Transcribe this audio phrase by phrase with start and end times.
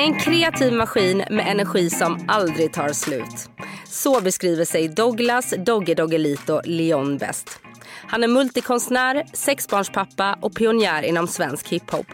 [0.00, 3.50] En kreativ maskin med energi som aldrig tar slut.
[3.86, 7.60] Så beskriver sig Douglas Dogge Doggelito Leon bäst.
[8.06, 12.06] Han är multikonstnär, sexbarnspappa och pionjär inom svensk hiphop.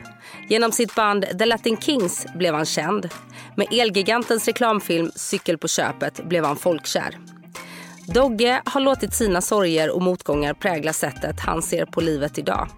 [0.49, 3.09] Genom sitt band The Latin Kings blev han känd.
[3.57, 7.19] Med Elgigantens reklamfilm Cykel på köpet blev han folkkär.
[8.07, 12.69] Dogge har låtit sina sorger och motgångar prägla sättet han ser på livet idag.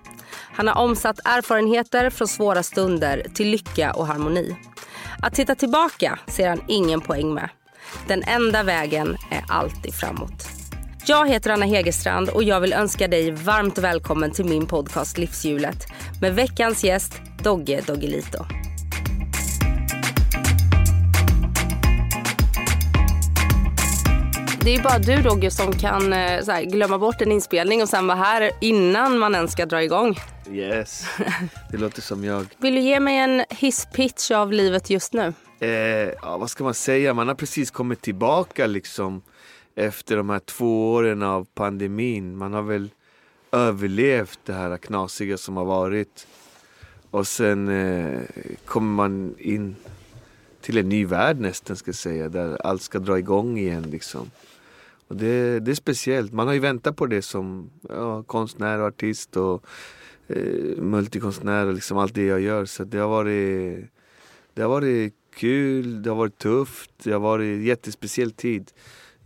[0.53, 4.57] Han har omsatt erfarenheter från svåra stunder till lycka och harmoni.
[5.23, 7.49] Att titta tillbaka ser han ingen poäng med.
[8.07, 10.49] Den enda vägen är alltid framåt.
[11.07, 15.87] Jag heter Anna Hegerstrand och jag vill önska dig varmt välkommen till min podcast Livshjulet
[16.21, 18.45] med veckans gäst Dogge Doggelito.
[24.61, 27.89] Det är ju bara du Dogge som kan eh, här, glömma bort en inspelning och
[27.89, 30.17] sen vara här innan man ens ska dra igång.
[30.53, 31.05] Yes,
[31.71, 32.47] det låter som jag.
[32.59, 35.33] Vill du ge mig en hisspitch av livet just nu?
[35.61, 35.69] Eh,
[36.23, 39.23] ja, vad ska man säga, man har precis kommit tillbaka liksom
[39.75, 42.37] efter de här två åren av pandemin.
[42.37, 42.91] Man har väl
[43.53, 46.27] överlevt det här knasiga som har varit.
[47.11, 48.21] Och sen eh,
[48.65, 49.77] kommer man in
[50.61, 54.31] till en ny värld nästan ska jag säga, där allt ska dra igång igen liksom.
[55.09, 58.87] Och det, det är speciellt, man har ju väntat på det som ja, konstnär och
[58.87, 59.65] artist och
[60.29, 62.65] eh, multikonstnär och liksom allt det jag gör.
[62.65, 63.85] Så det har varit,
[64.55, 68.71] det har varit kul, det har varit tufft, det har varit en jättespeciell tid.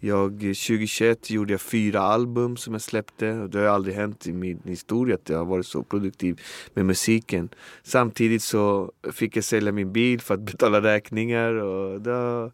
[0.04, 4.32] Jag, 2021 gjorde jag fyra album som jag släppte och det har aldrig hänt i
[4.32, 6.40] min historia att jag har varit så produktiv
[6.74, 7.48] med musiken.
[7.82, 12.52] Samtidigt så fick jag sälja min bil för att betala räkningar och det har,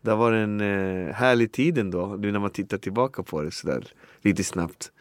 [0.00, 3.50] det var varit en eh, härlig tid ändå nu när man tittar tillbaka på det
[3.50, 3.84] sådär
[4.22, 4.92] lite snabbt.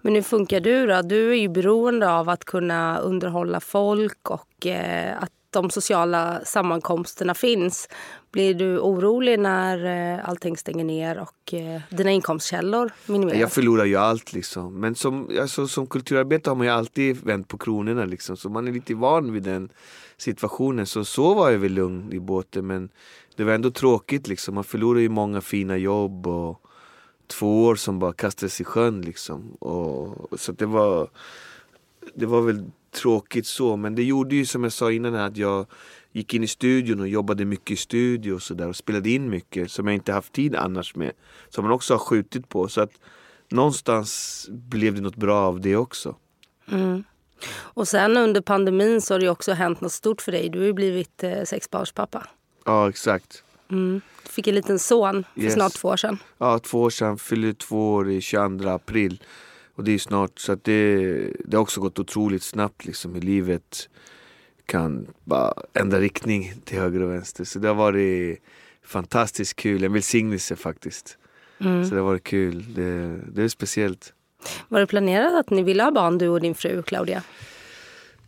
[0.00, 1.02] Men hur funkar du då?
[1.02, 7.34] Du är ju beroende av att kunna underhålla folk och eh, att de sociala sammankomsterna
[7.34, 7.88] finns.
[8.32, 13.40] Blir du orolig när eh, allting stänger ner och eh, dina inkomstkällor minimeras?
[13.40, 14.80] Jag förlorar ju allt liksom.
[14.80, 18.36] Men som, alltså, som kulturarbetare har man ju alltid vänt på kronorna liksom.
[18.36, 19.68] Så man är lite van vid den
[20.16, 20.86] situationen.
[20.86, 22.66] Så så var jag väl lugn i båten.
[22.66, 22.88] Men
[23.36, 24.54] det var ändå tråkigt liksom.
[24.54, 26.62] Man förlorar ju många fina jobb och
[27.30, 29.52] två år som bara kastades i sjön liksom.
[29.52, 31.08] Och, så det var,
[32.14, 33.76] det var väl tråkigt så.
[33.76, 35.66] Men det gjorde ju som jag sa innan att jag
[36.12, 39.70] gick in i studion och jobbade mycket i studio och sådär och spelade in mycket
[39.70, 41.12] som jag inte haft tid annars med.
[41.48, 42.68] Som man också har skjutit på.
[42.68, 42.92] Så att
[43.48, 46.16] någonstans blev det något bra av det också.
[46.70, 47.04] Mm.
[47.52, 50.48] Och sen under pandemin så har det också hänt något stort för dig.
[50.48, 52.26] Du har ju blivit eh, sexbarnspappa.
[52.64, 53.44] Ja exakt.
[53.70, 54.00] Mm.
[54.30, 55.54] Fick en liten son för Yes.
[55.54, 56.18] snart två år sedan.
[56.38, 57.18] Ja, två år sedan.
[57.18, 59.22] Fyllde två år i 22 april.
[59.74, 60.38] Och det är snart.
[60.38, 61.04] Så att det,
[61.44, 63.88] det har också gått otroligt snabbt liksom hur livet
[64.66, 67.44] kan bara ändra riktning till höger och vänster.
[67.44, 68.42] Så det har varit
[68.84, 69.84] fantastiskt kul.
[69.84, 71.18] En välsignelse faktiskt.
[71.60, 71.84] Mm.
[71.84, 72.74] Så det har varit kul.
[72.74, 74.12] Det, det är speciellt.
[74.68, 77.22] Var det planerat att ni ville ha barn, du och din fru Claudia?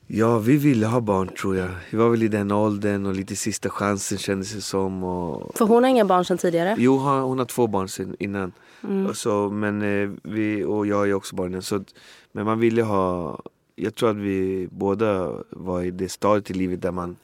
[0.06, 1.68] Ja, vi ville ha barn tror jag.
[1.90, 5.04] Vi var väl i den åldern och lite sista chansen kändes det som.
[5.04, 5.58] Och...
[5.58, 6.74] För hon har inga barn sedan tidigare.
[6.78, 8.52] Jo, hon har två barn sen innan.
[8.84, 9.06] Mm.
[9.06, 11.62] Och, så, men, eh, vi, och jag ju också barn.
[11.62, 11.84] Så,
[12.32, 13.38] men man ville ha,
[13.76, 17.16] jag tror att vi båda var i det stadiet i livet där man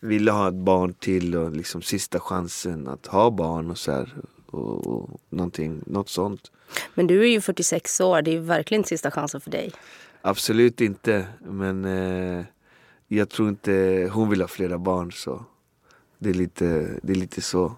[0.00, 4.14] ville ha ett barn till och liksom sista chansen att ha barn och så här.
[4.46, 6.50] Och, och något sånt.
[6.94, 9.72] Men du är ju 46 år, det är ju verkligen sista chansen för dig.
[10.26, 11.26] Absolut inte.
[11.38, 12.44] Men eh,
[13.08, 15.44] jag tror inte hon vill ha flera barn så.
[16.18, 17.72] Det är lite, det är lite så.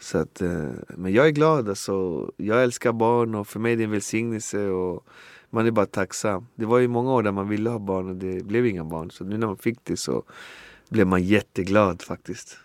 [0.00, 2.30] så att, eh, men jag är glad alltså.
[2.36, 4.66] Jag älskar barn och för mig är det en välsignelse.
[4.66, 5.06] Och
[5.50, 6.46] man är bara tacksam.
[6.54, 9.10] Det var ju många år där man ville ha barn och det blev inga barn.
[9.10, 10.22] Så nu när man fick det så
[10.88, 12.58] blev man jätteglad faktiskt.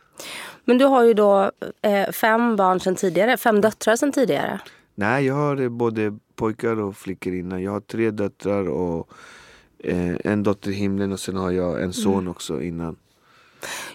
[0.66, 1.52] Men du har ju då
[1.82, 4.60] eh, fem barn sedan tidigare, fem döttrar sedan tidigare.
[5.00, 7.64] Nej, jag har eh, både pojkar och flickor innan.
[7.64, 9.10] Jag har tre döttrar och
[9.80, 12.96] eh, en dotter i himlen och sen har jag en son också innan.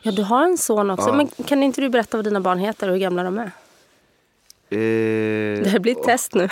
[0.02, 1.08] Ja, du har en son också.
[1.08, 1.16] Ja.
[1.16, 3.44] Men kan inte du berätta vad dina barn heter och hur gamla de är?
[4.70, 6.48] Eh, Det här blir ett test nu.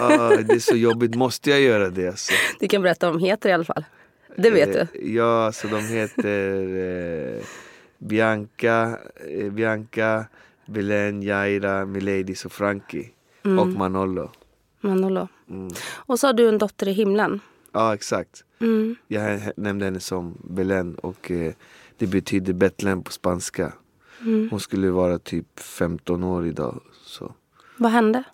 [0.00, 2.32] ah, det är så jobbigt, måste jag göra det alltså?
[2.60, 3.84] Du kan berätta vad de heter i alla fall.
[4.36, 4.80] Det vet du.
[4.80, 6.58] Eh, ja, så de heter...
[7.36, 7.42] Eh,
[7.98, 8.98] Bianca,
[9.30, 10.24] eh, Bianca,
[10.66, 13.08] Belen, Jaira, Miladis och Frankie.
[13.44, 13.58] Mm.
[13.58, 14.30] Och Manolo.
[14.80, 15.28] Manolo.
[15.50, 15.68] Mm.
[15.94, 17.40] Och så har du en dotter i himlen.
[17.72, 18.44] Ja exakt.
[18.60, 18.96] Mm.
[19.08, 21.52] Jag nämnde henne som Belen och eh,
[21.98, 23.72] det betyder Betlehem på spanska.
[24.20, 24.48] Mm.
[24.50, 26.80] Hon skulle vara typ 15 år idag.
[27.02, 27.34] Så.
[27.76, 28.24] Vad hände?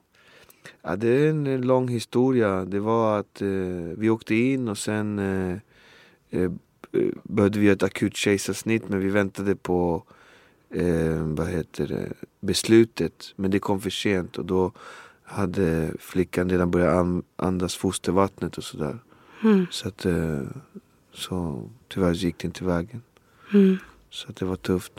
[0.82, 2.64] Ja, det är en eh, lång historia.
[2.64, 3.48] Det var att eh,
[3.96, 5.58] vi åkte in och sen eh,
[6.30, 6.50] eh,
[6.92, 10.04] eh, behövde vi göra ett akut kejsarsnitt men vi väntade på
[10.74, 13.32] eh, vad heter det, beslutet.
[13.36, 14.72] Men det kom för sent och då
[15.22, 18.98] hade flickan redan börjat an- andas fostervattnet och sådär.
[19.42, 19.66] Mm.
[19.70, 20.42] Så att eh,
[21.12, 23.02] så tyvärr gick det inte vägen.
[23.54, 23.78] Mm.
[24.10, 24.92] Så att det var tufft.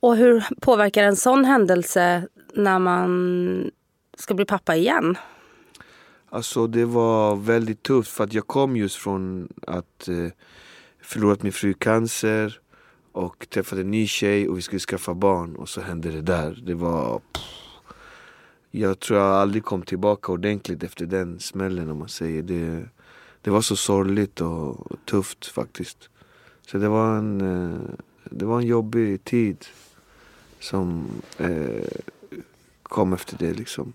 [0.00, 3.70] Och hur påverkar en sån händelse när man
[4.16, 5.16] ska bli pappa igen?
[6.30, 10.28] Alltså det var väldigt tufft för att jag kom just från att eh,
[11.02, 12.60] förlorat min fru i cancer
[13.18, 16.62] och träffade en ny tjej och vi skulle skaffa barn och så hände det där.
[16.66, 17.18] Det var...
[17.18, 17.42] Pff,
[18.70, 22.42] jag tror jag aldrig kom tillbaka ordentligt efter den smällen om man säger.
[22.42, 22.88] Det,
[23.42, 26.08] det var så sorgligt och, och tufft faktiskt.
[26.66, 27.78] Så det var en, eh,
[28.24, 29.66] det var en jobbig tid
[30.60, 31.88] som eh,
[32.82, 33.92] kom efter det liksom.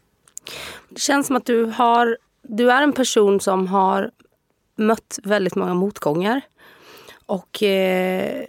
[0.89, 4.11] Det känns som att du har du är en person som har
[4.75, 6.41] mött väldigt många motgångar
[7.25, 8.45] och eh,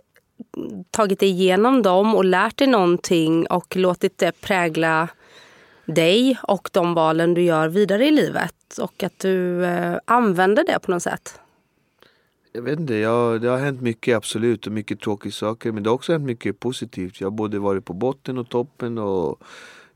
[0.91, 5.09] tagit dig igenom dem och lärt dig någonting och låtit det prägla
[5.87, 10.79] dig och de valen du gör vidare i livet och att du eh, använder det
[10.79, 11.41] på något sätt.
[12.53, 15.91] Jag vet inte, jag, det har hänt mycket absolut och mycket tråkiga saker men det
[15.91, 17.21] har också hänt mycket positivt.
[17.21, 19.43] Jag har både varit på botten och toppen och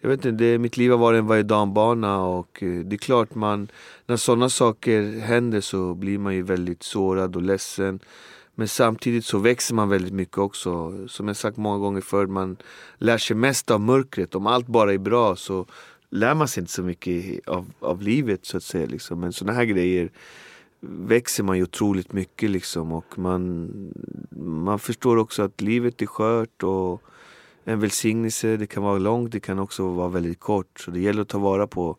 [0.00, 2.98] jag vet inte, det, mitt liv har varit en varje dag-bana och eh, det är
[2.98, 3.68] klart man
[4.06, 8.00] när sådana saker händer så blir man ju väldigt sårad och ledsen.
[8.58, 10.92] Men samtidigt så växer man väldigt mycket också.
[11.08, 12.56] Som jag sagt många gånger förr, man
[12.96, 14.34] lär sig mest av mörkret.
[14.34, 15.66] Om allt bara är bra så
[16.10, 18.86] lär man sig inte så mycket av, av livet så att säga.
[18.86, 19.20] Liksom.
[19.20, 20.10] Men sådana här grejer
[20.80, 23.70] växer man ju otroligt mycket liksom och man,
[24.36, 27.02] man förstår också att livet är skört och
[27.64, 30.80] en välsignelse, det kan vara långt, det kan också vara väldigt kort.
[30.80, 31.96] Så det gäller att ta vara på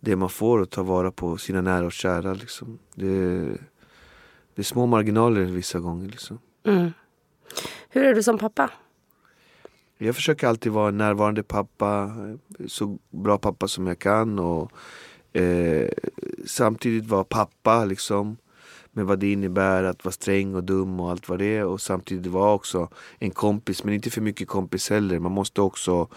[0.00, 2.34] det man får och ta vara på sina nära och kära.
[2.34, 2.78] Liksom.
[2.94, 3.48] Det,
[4.54, 6.08] det är små marginaler vissa gånger.
[6.08, 6.38] Liksom.
[6.64, 6.92] Mm.
[7.88, 8.70] Hur är du som pappa?
[9.98, 12.12] Jag försöker alltid vara en närvarande pappa,
[12.66, 14.72] så bra pappa som jag kan och
[15.32, 15.88] eh,
[16.46, 18.36] samtidigt vara pappa liksom.
[18.94, 21.80] Med vad det innebär att vara sträng och dum och allt vad det är och
[21.80, 22.88] samtidigt vara också
[23.18, 25.18] en kompis men inte för mycket kompis heller.
[25.18, 26.08] Man måste också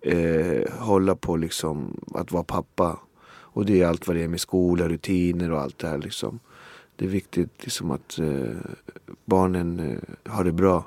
[0.00, 2.98] eh, hålla på liksom att vara pappa.
[3.30, 6.40] Och det är allt vad det är med skola, rutiner och allt det här liksom.
[6.98, 8.56] Det är viktigt liksom att eh,
[9.24, 10.84] barnen eh, har det bra.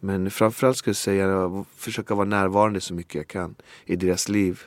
[0.00, 4.60] Men framförallt ska jag säga försöka vara närvarande så mycket jag kan i deras liv.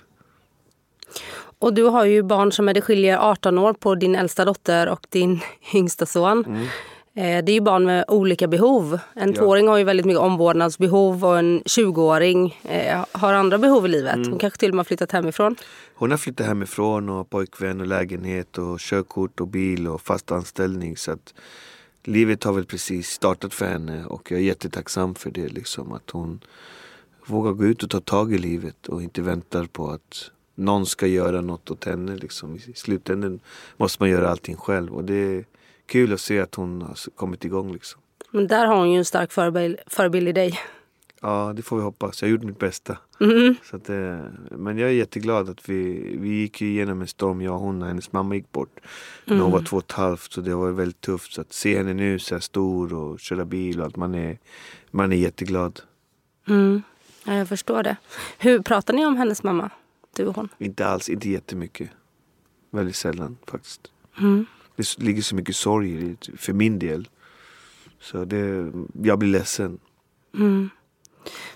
[1.60, 4.90] Och du har ju barn som är det skiljer 18 år på din äldsta dotter
[4.90, 5.40] och din
[5.74, 6.46] yngsta son.
[6.46, 6.68] Mm.
[7.18, 9.00] Eh, Det är ju barn med olika behov.
[9.14, 9.36] En Ja.
[9.36, 14.16] tvååring har ju väldigt mycket omvårdnadsbehov och en 20-åring eh, har andra behov i livet.
[14.16, 14.30] Mm.
[14.30, 15.56] Hon kanske till och med har flyttat hemifrån.
[15.96, 20.32] Hon har flyttat hemifrån och har pojkvän och lägenhet och körkort och bil och fast
[20.32, 20.98] anställning.
[20.98, 21.34] Så att
[22.04, 25.48] livet har väl precis startat för henne och jag är jättetacksam för det.
[25.48, 26.40] Liksom, att hon
[27.28, 31.08] vågar gå ut och ta tag i livet och inte väntar på att någon ska
[31.08, 32.16] göra något åt henne.
[32.16, 32.56] Liksom.
[32.56, 33.40] I slutändan
[33.78, 35.44] måste man göra allting själv och det
[35.86, 37.74] kul att se att hon har kommit igång.
[37.74, 38.02] Liksom.
[38.32, 40.60] Men där har hon ju en stark förebild, förebild i dig.
[41.22, 42.22] Ja, det får vi hoppas.
[42.22, 42.98] Jag gjort mitt bästa.
[43.20, 43.56] Mm.
[43.64, 47.54] Så att, eh, men jag är jätteglad att vi, vi gick igenom en storm, jag
[47.54, 48.80] och hon, när hennes mamma gick bort.
[49.26, 51.34] När hon var två och ett halvt, så det var väldigt tufft.
[51.34, 54.38] Så att se henne nu så här stor och köra bil och allt, man är,
[54.92, 55.82] man är jätteglad.
[56.48, 56.82] Mm.
[57.24, 57.98] Ja, jag förstår det.
[58.38, 59.70] Hur pratar ni om hennes mamma?
[60.16, 60.50] Du och hon?
[60.58, 61.90] Inte alls, inte jättemycket.
[62.72, 63.92] Väldigt sällan faktiskt.
[64.20, 64.46] Mm.
[64.76, 67.10] Det ligger så mycket sorg i det, för min del.
[68.00, 68.72] Så det,
[69.04, 69.80] jag blir ledsen.
[70.34, 70.70] Mm.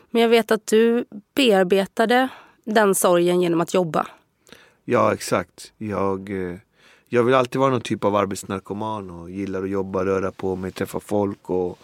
[0.09, 2.29] Men jag vet att du bearbetade
[2.63, 4.07] den sorgen genom att jobba.
[4.85, 5.73] Ja, exakt.
[5.77, 6.57] Jag, eh,
[7.07, 10.71] jag vill alltid vara någon typ av arbetsnarkoman och gillar att jobba, röra på mig,
[10.71, 11.79] träffa folk och,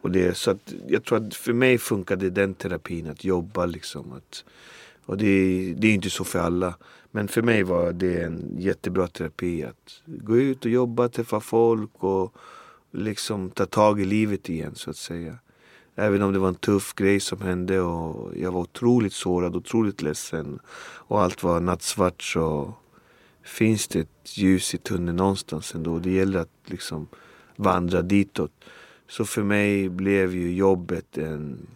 [0.00, 0.36] och det.
[0.36, 4.12] Så att jag tror att för mig funkade den terapin, att jobba liksom.
[4.12, 4.44] Att,
[5.06, 6.74] och det, det är inte så för alla.
[7.16, 11.90] Men för mig var det en jättebra terapi att gå ut och jobba, träffa folk
[12.04, 12.34] och
[12.90, 15.38] liksom ta tag i livet igen så att säga.
[15.94, 20.02] Även om det var en tuff grej som hände och jag var otroligt sårad, otroligt
[20.02, 20.58] ledsen
[21.06, 22.74] och allt var nattsvart så
[23.42, 25.98] finns det ett ljus i tunneln någonstans ändå.
[25.98, 27.08] Det gäller att liksom
[27.56, 28.64] vandra ditåt.
[29.08, 31.66] Så för mig blev ju jobbet en,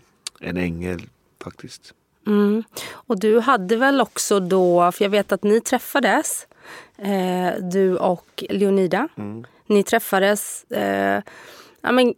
[0.41, 1.09] en ängel
[1.41, 1.95] faktiskt.
[2.29, 2.65] Mm.
[2.93, 6.47] Och du hade väl också då, för jag vet att ni träffades,
[6.99, 9.09] eh, du och Leonida.
[9.17, 9.47] Mm.
[9.67, 11.23] Ni träffades eh,
[11.81, 12.15] ja, men,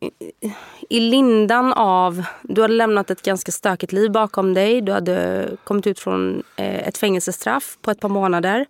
[0.89, 2.25] i lindan av...
[2.43, 4.81] Du hade lämnat ett ganska stökigt liv bakom dig.
[4.81, 8.67] Du hade kommit ut från eh, ett fängelsestraff på ett par månader.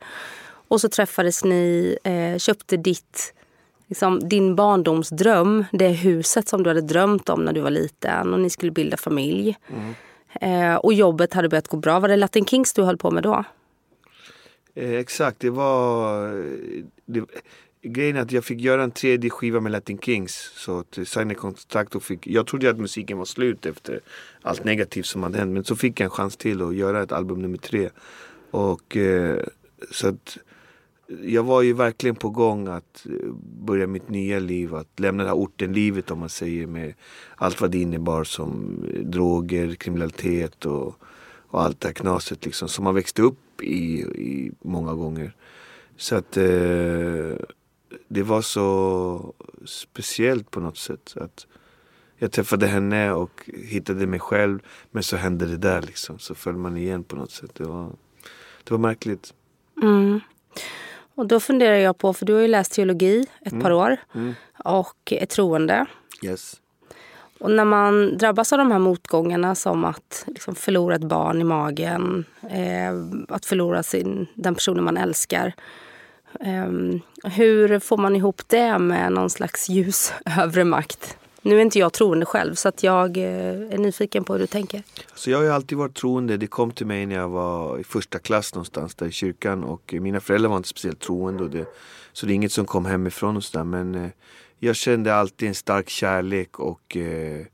[0.68, 3.35] Och så träffades ni, eh, köpte ditt,
[3.87, 5.64] liksom, din barndomsdröm.
[5.73, 8.35] Det huset som du hade drömt om när du var liten.
[8.35, 9.56] Och ni skulle bilda familj.
[10.41, 12.01] Eh, och jobbet hade börjat gå bra.
[12.01, 13.45] Var det Latin Kings du höll på med då?
[14.75, 16.27] Eh, exakt, det var...
[16.29, 17.25] Eh, det,
[17.83, 20.53] grejen är att jag fick göra en tredje skiva med Latin Kings.
[20.55, 22.27] Så signade kontrakt och fick...
[22.27, 24.01] Jag trodde att musiken var slut efter
[24.43, 25.53] allt negativt som hade hänt.
[25.53, 27.91] Men så fick jag en chans till att göra ett album nummer tre.
[28.51, 29.45] Och eh,
[29.91, 30.39] så att
[31.23, 33.33] jag var ju verkligen på gång att eh,
[33.67, 34.75] börja mitt nya liv.
[34.75, 36.95] Att lämna det här ortenlivet om man säger med
[37.37, 40.95] allt vad det innebar som eh, droger, kriminalitet och,
[41.49, 42.69] och allt det här knaset liksom.
[42.69, 45.35] Som man växte upp i, i många gånger.
[45.97, 47.37] Så att eh,
[48.09, 51.14] det var så speciellt på något sätt.
[51.17, 51.47] Att
[52.17, 54.59] jag träffade henne och hittade mig själv.
[54.90, 56.19] Men så hände det där liksom.
[56.19, 57.55] Så föll man igen på något sätt.
[57.55, 57.93] Det var,
[58.64, 59.35] det var märkligt.
[59.83, 60.21] Mm.
[61.21, 63.97] Och då funderar jag på, för du har ju läst teologi ett par år
[64.65, 65.87] och är troende.
[66.23, 66.61] Yes.
[67.41, 71.45] Och när man drabbas av de här motgångarna som att liksom förlora ett barn i
[71.45, 72.95] magen, eh,
[73.29, 75.55] att förlora sin, den personen man älskar.
[76.41, 76.71] Eh,
[77.31, 81.17] hur får man ihop det med någon slags ljus övre makt?
[81.42, 83.25] Nu är inte jag troende själv så att jag eh,
[83.75, 84.82] är nyfiken på hur du tänker.
[85.14, 86.37] Så jag har ju alltid varit troende.
[86.37, 89.64] Det kom till mig när jag var i första klass någonstans där i kyrkan.
[89.64, 91.44] Och mina föräldrar var inte speciellt troende.
[91.44, 91.66] Och det,
[92.12, 93.64] så det är inget som kom hemifrån och sådär.
[93.64, 94.11] Men eh,
[94.59, 97.47] jag kände alltid en stark kärlek och eh,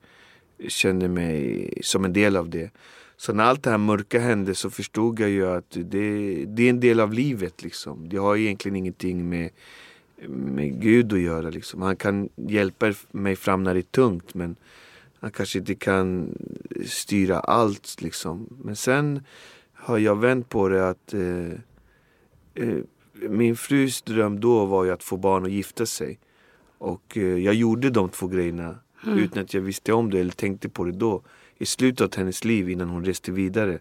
[0.68, 2.70] kände mig som en del av det.
[3.16, 6.70] Så när allt det här mörka hände så förstod jag ju att det, det är
[6.70, 7.62] en del av livet.
[7.62, 8.08] Liksom.
[8.08, 9.50] Det har egentligen ingenting med,
[10.28, 11.50] med Gud att göra.
[11.50, 11.82] Liksom.
[11.82, 14.56] Han kan hjälpa mig fram när det är tungt men
[15.20, 16.35] han kanske inte kan
[16.87, 18.02] styra allt.
[18.02, 18.46] Liksom.
[18.64, 19.20] Men sen
[19.73, 21.50] har jag vänt på det att eh,
[22.54, 22.78] eh,
[23.12, 26.18] min frus dröm då var ju att få barn och gifta sig.
[26.78, 30.68] Och eh, jag gjorde de två grejerna utan att jag visste om det eller tänkte
[30.68, 31.23] på det då.
[31.58, 33.78] I slutet av hennes liv innan hon reste vidare.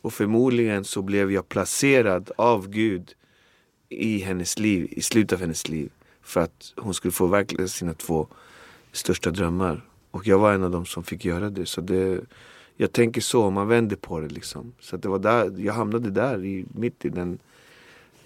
[0.00, 3.14] Och förmodligen så blev jag placerad av Gud
[3.92, 5.90] i hennes liv, i slutet av hennes liv.
[6.22, 8.26] För att hon skulle få sina två
[8.92, 9.84] största drömmar.
[10.10, 11.66] Och jag var en av dem som fick göra det.
[11.66, 12.20] Så det,
[12.76, 14.72] jag tänker så, man vänder på det liksom.
[14.80, 17.38] Så att det var där, jag hamnade där, i, mitt i den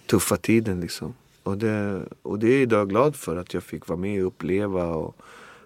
[0.07, 1.15] tuffa tiden liksom.
[1.43, 4.27] Och det, och det är jag idag glad för att jag fick vara med och
[4.27, 5.17] uppleva och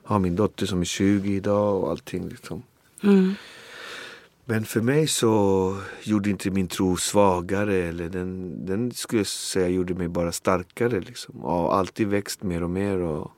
[0.03, 2.63] ha min dotter som är 20 idag och allting liksom.
[3.03, 3.35] Mm.
[4.51, 9.69] Men för mig så gjorde inte min tro svagare eller den, den skulle jag säga
[9.69, 11.45] gjorde mig bara starkare liksom.
[11.45, 13.31] Och har alltid växt mer och mer och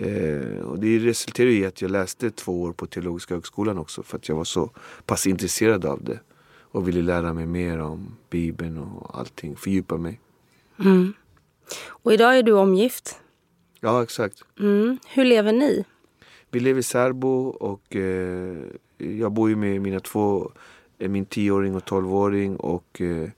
[0.00, 4.16] Eh, och det resulterade i att jag läste två år på Teologiska högskolan också för
[4.16, 4.70] att jag var så
[5.06, 6.20] pass intresserad av det.
[6.60, 10.20] Och ville lära mig mer om Bibeln och allting, fördjupa mig.
[11.86, 13.20] Och idag är du omgift.
[13.80, 14.42] Ja, exakt.
[14.60, 14.98] Mm.
[15.06, 15.84] Hur lever ni?
[16.50, 18.64] Vi lever i särbo och eh,
[18.98, 20.52] jag bor ju med mina två,
[20.98, 23.28] eh, min tioåring och tolvåring och eh,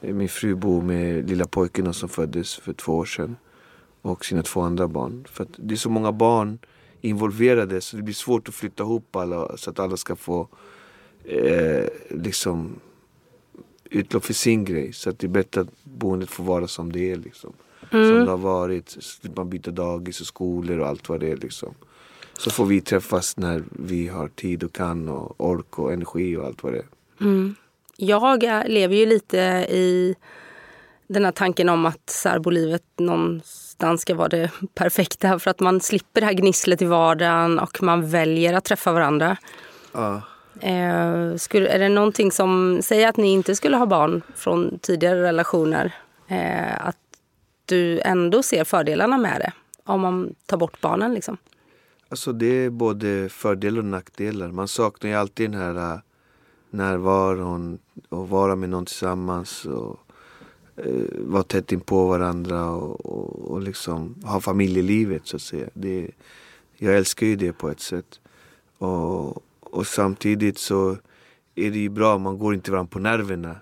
[0.00, 3.36] min fru bor med lilla pojken som föddes för två år sedan.
[4.02, 5.24] Och sina två andra barn.
[5.30, 6.58] För det är så många barn
[7.00, 10.48] involverade så det blir svårt att flytta ihop alla så att alla ska få
[11.24, 12.80] eh, liksom
[13.84, 14.92] utlopp för sin grej.
[14.92, 17.16] Så att det är bättre att boendet får vara som det är.
[17.16, 17.52] Liksom.
[17.90, 18.88] Som det har varit.
[18.88, 21.36] Så man byta dagis och skolor och allt vad det är.
[21.36, 21.74] Liksom.
[22.38, 26.44] Så får vi träffas när vi har tid och kan och ork och energi och
[26.46, 26.86] allt vad det är.
[27.96, 29.38] Jag är, lever ju lite
[29.70, 30.14] i
[31.06, 36.20] den här tanken om att särbolivet någonstans ska vara det perfekta för att man slipper
[36.20, 39.36] det här gnisslet i vardagen och man väljer att träffa varandra.
[39.92, 40.22] Ja.
[40.60, 45.22] Eh, skulle, är det någonting som säger att ni inte skulle ha barn från tidigare
[45.22, 45.92] relationer?
[46.28, 46.96] Eh, att
[47.64, 49.52] du ändå ser fördelarna med det
[49.84, 51.36] om man tar bort barnen liksom?
[52.14, 54.48] Alltså det är både fördelar och nackdelar.
[54.50, 56.00] Man saknar ju alltid den här äh,
[56.70, 57.78] närvaron
[58.08, 59.64] och vara med någon tillsammans.
[59.64, 59.98] Och,
[60.76, 65.68] eh, vara tätt in på varandra och, och, och liksom ha familjelivet så att säga.
[65.74, 66.10] Det,
[66.76, 68.20] jag älskar ju det på ett sätt.
[68.78, 70.96] Och, och samtidigt så
[71.54, 73.56] är det ju bra, man går inte varandra på nerverna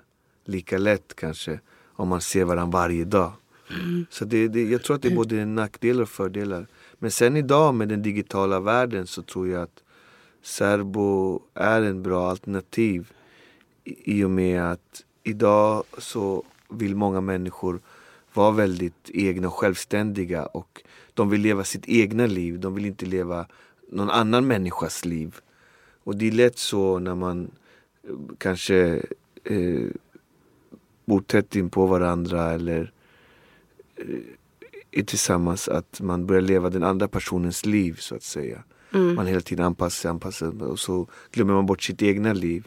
[0.44, 1.60] lika lätt kanske
[1.96, 3.32] om man ser varandra varje dag.
[4.10, 6.66] Så det, det, jag tror att det är både nackdelar och fördelar.
[7.02, 9.82] Men sen idag med den digitala världen så tror jag att
[10.42, 13.12] Serbo är en bra alternativ.
[13.84, 17.80] I och med att idag så vill många människor
[18.34, 20.82] vara väldigt egna och självständiga och
[21.14, 22.60] de vill leva sitt egna liv.
[22.60, 23.46] De vill inte leva
[23.88, 25.36] någon annan människas liv.
[26.04, 27.50] Och det är lätt så när man
[28.02, 29.02] eh, kanske
[29.44, 29.88] eh,
[31.04, 32.92] bor tätt in på varandra eller
[33.96, 34.06] eh,
[34.92, 38.62] tillsammans att man börjar leva den andra personens liv så att säga.
[39.14, 42.66] Man hela tiden anpassar sig, anpassar sig och så glömmer man bort sitt egna liv.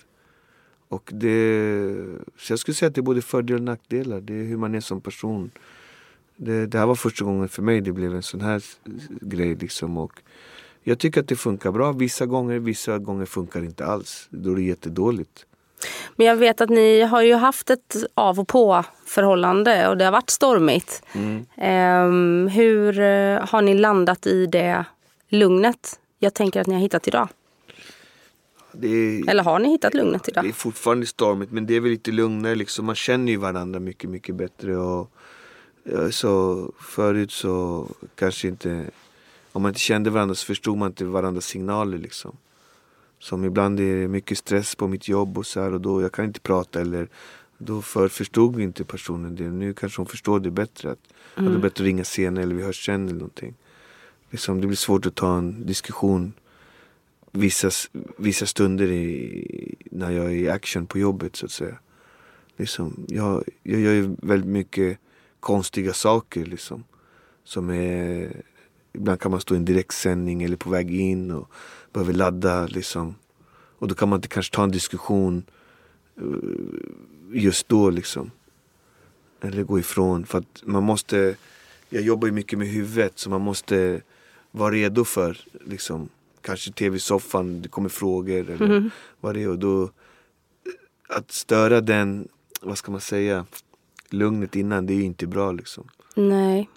[0.88, 2.06] Och det,
[2.38, 4.22] så jag skulle säga att det är både fördelar och nackdelar.
[4.22, 5.52] Det är hur man är som person.
[6.36, 8.64] Det, det här var första gången för mig det blev en sån här
[9.22, 9.98] grej liksom.
[9.98, 10.22] Och
[10.84, 14.28] jag tycker att det funkar bra vissa gånger, vissa gånger funkar det inte alls.
[14.30, 15.46] Då är det jättedåligt.
[16.16, 20.06] Men jag vet att ni har ju haft ett av och på förhållande och det
[20.06, 21.04] har varit stormigt.
[21.58, 24.86] Ehm, hur eh, har ni landat i det
[25.30, 26.00] lugnet?
[26.20, 27.28] Jag tänker att ni har hittat idag.
[28.72, 30.46] Det är, Eller har ni hittat lugnet Det idag?
[30.48, 32.86] är fortfarande stormigt men det är väl lite lugnare liksom.
[32.86, 34.78] Man känner ju varandra mycket, mycket bättre.
[34.78, 35.12] Och,
[35.84, 38.86] ja, så förut så kanske inte,
[39.52, 42.38] om man inte kände varandra så förstod man inte varandras signaler liksom.
[43.20, 46.12] Som ibland är det mycket stress på mitt jobb och så här och då jag
[46.12, 47.10] kan inte prata eller
[47.58, 49.50] då för förstod inte personen det.
[49.50, 50.92] Nu kanske hon förstår det bättre.
[50.92, 51.00] Att,
[51.36, 53.54] att det är bättre att ringa senare eller vi hörs sen eller någonting.
[54.30, 56.34] Liksom, det blir svårt att ta en diskussion
[57.32, 57.70] vissa,
[58.18, 61.78] vissa stunder i, när jag är i action på jobbet så att säga.
[62.58, 64.98] Liksom, jag, jag gör ju väldigt mycket
[65.40, 66.84] konstiga saker liksom.
[67.44, 68.32] Som är,
[68.96, 71.52] ibland kan man stå i en direktsändning eller på väg in och
[71.94, 73.16] behöver ladda liksom.
[73.80, 75.44] Och då kan man inte kanske ta en diskussion
[76.18, 76.24] eh,
[77.34, 78.32] just då liksom.
[79.42, 80.26] Eller gå ifrån.
[80.26, 81.36] För man måste,
[81.90, 84.02] jag jobbar ju mycket med huvudet så man måste
[84.52, 86.10] vara redo för liksom,
[86.42, 89.50] kanske tv-soffan, det kommer frågor eller vad det är.
[89.50, 89.90] Och då,
[91.10, 92.28] att störa den,
[92.62, 93.46] vad ska man säga,
[94.10, 95.90] lugnet innan, det är ju inte bra liksom.
[96.16, 96.70] Nej.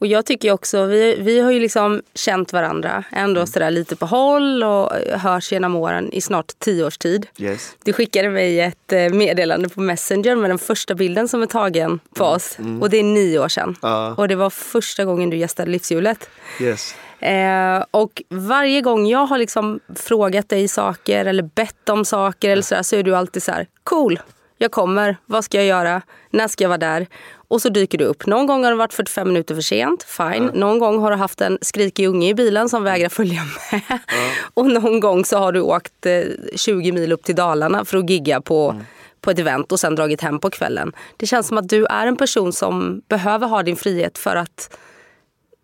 [0.00, 4.06] Och jag tycker också, vi, vi har ju liksom känt varandra ändå sådär lite på
[4.06, 7.26] håll och hörs genom åren i snart tio års tid.
[7.38, 7.76] Yes.
[7.84, 12.00] Du skickade mig ett eh, meddelande på Messenger med den första bilden som är tagen
[12.14, 12.58] på oss.
[12.80, 13.76] Och det är nio år sedan.
[13.82, 14.14] Ja.
[14.16, 16.28] Och det var första gången du gästade Livshjulet.
[16.60, 16.94] Yes.
[17.20, 22.62] Eh, och varje gång jag har liksom frågat dig saker eller bett om saker eller
[22.62, 24.20] sådär, så är du alltid så här: cool,
[24.62, 27.06] jag kommer, vad ska jag göra, när ska jag vara där?
[27.48, 28.26] Och så dyker du upp.
[28.26, 30.50] Någon gång har du varit 45 minuter för sent, fine.
[30.54, 33.98] Någon gång har du haft en skrikig unge i bilen som vägrar följa med.
[34.54, 36.22] Och någon gång så har du åkt eh,
[36.56, 38.80] 20 mil upp till Dalarna för att gigga på,
[39.20, 40.92] på ett event och sen dragit hem på kvällen.
[41.16, 44.78] Det känns som att du är en person som behöver ha din frihet för att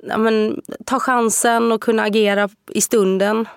[0.02, 3.48] ja, men, ta chansen och kunna agera i stunden.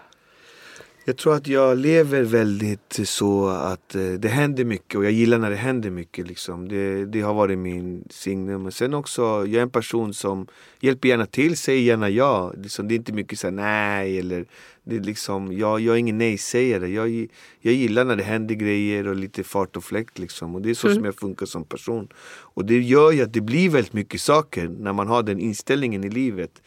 [1.10, 5.38] Jag tror att jag lever väldigt så att eh, det händer mycket och jag gillar
[5.38, 6.28] när det händer mycket.
[6.28, 6.68] Liksom.
[6.68, 8.64] Det, det har varit min signum.
[8.64, 10.48] Men sen också, jag är en person som
[10.80, 12.54] hjälper gärna till, säger gärna ja.
[12.58, 14.46] Liksom, det är inte mycket så här, nej eller
[14.84, 16.88] det är liksom, jag, jag är ingen nej-sägare.
[16.88, 17.28] Jag,
[17.62, 20.56] jag gillar när det händer grejer och lite fart och fläkt liksom.
[20.56, 22.08] Och det är så som jag funkar som person.
[22.28, 26.04] Och det gör ju att det blir väldigt mycket saker när man har den inställningen
[26.04, 26.62] i livet.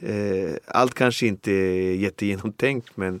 [0.00, 3.20] Eh, allt kanske inte är jättegenomtänkt men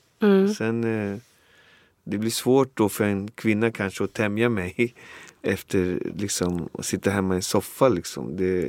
[0.21, 0.55] Liksom.
[0.55, 1.17] Sen eh,
[2.03, 4.93] det blir svårt då för en kvinna kanske att tämja mig
[5.41, 8.37] efter liksom att sitta hemma i en soffa liksom.
[8.37, 8.61] Det,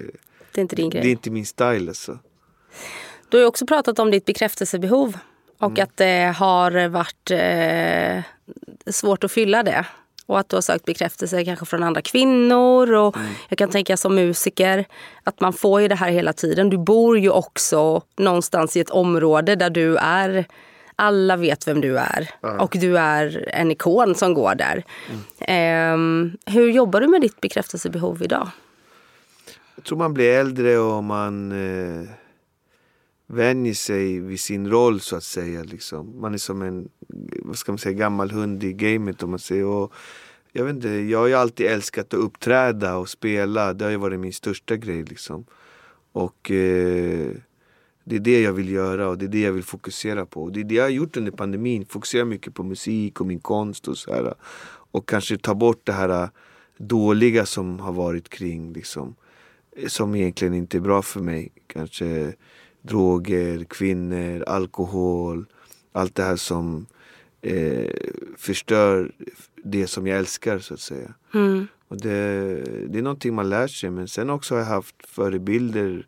[0.53, 1.11] Det är inte din det är grej.
[1.11, 2.19] inte min style alltså.
[3.29, 5.19] Du har ju också pratat om ditt bekräftelsebehov
[5.59, 8.23] och att det har varit eh,
[8.93, 9.87] svårt att fylla det.
[10.27, 12.93] Och att du har sökt bekräftelse kanske från andra kvinnor.
[12.93, 13.17] Och
[13.49, 14.85] Jag kan tänka som musiker
[15.25, 16.71] att man får ju det här hela tiden.
[16.71, 20.45] Du bor ju också någonstans i ett område där du är
[21.03, 22.31] Alla vet vem du är.
[22.61, 24.85] Och du är en ikon som går där.
[25.41, 28.49] Ehm, hur jobbar du med ditt bekräftelsebehov idag?
[29.75, 32.09] Jag tror man blir äldre och man eh,
[33.27, 35.63] vänjer sig vid sin roll så att säga.
[35.63, 36.21] Liksom.
[36.21, 36.89] Man är som en
[37.43, 39.65] vad ska man säga, gammal hund i gamet om man säger.
[39.65, 39.93] Och
[40.53, 43.73] jag, vet inte, jag har ju alltid älskat att uppträda och spela.
[43.73, 45.03] Det har ju varit min största grej.
[45.03, 45.47] Liksom.
[46.13, 47.31] Och eh,
[48.05, 50.43] det är det jag vill göra och det är det jag vill fokusera på.
[50.43, 51.87] Och det är det jag har gjort under pandemin.
[51.87, 54.35] Fokusera mycket på musik och min konst och så här.
[54.65, 56.29] Och kanske ta bort det här
[56.77, 59.15] dåliga som har varit kring liksom.
[59.87, 61.53] Som egentligen inte är bra för mig.
[61.67, 62.35] Kanske
[62.83, 65.47] droger, kvinnor, alkohol.
[65.93, 66.87] Allt det här som
[67.41, 67.91] eh,
[68.37, 69.13] förstör
[69.65, 71.15] det som jag älskar så att säga.
[71.89, 72.19] Och det,
[72.89, 73.91] det är någonting man lär sig.
[73.91, 76.07] Men sen också har jag haft förebilder.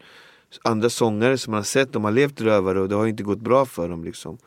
[0.63, 3.41] Andra sångare som man har sett, de har levt rövare och det har inte gått
[3.41, 4.05] bra för dem.
[4.05, 4.39] Liksom.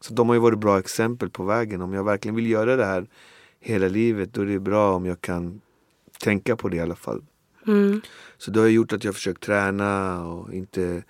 [0.00, 1.82] Så de har ju varit bra exempel på vägen.
[1.82, 3.06] Om jag verkligen vill göra det här
[3.60, 5.60] hela livet då är det bra om jag kan
[6.18, 7.22] tänka på det i alla fall.
[8.38, 11.02] Så det har gjort att jag försökt träna och inte,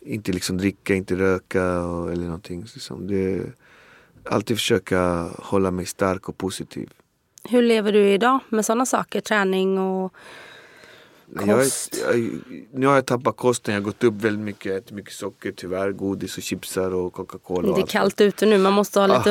[0.00, 2.60] inte liksom dricka, inte röka och, eller någonting.
[2.60, 3.06] Liksom.
[3.06, 3.42] Det,
[4.24, 6.90] alltid försöka hålla mig stark och positiv.
[7.44, 9.20] Hur lever du idag med sådana saker?
[9.20, 10.14] Träning och
[11.36, 11.94] kost?
[11.94, 12.40] är- jag,
[12.72, 15.92] nu har jag tappat kosten, jag har gått upp väldigt mycket, ätit mycket socker tyvärr,
[15.92, 17.68] godis och chipsar och Coca-Cola.
[17.74, 19.30] det är allt kallt ute nu, man måste ha lite.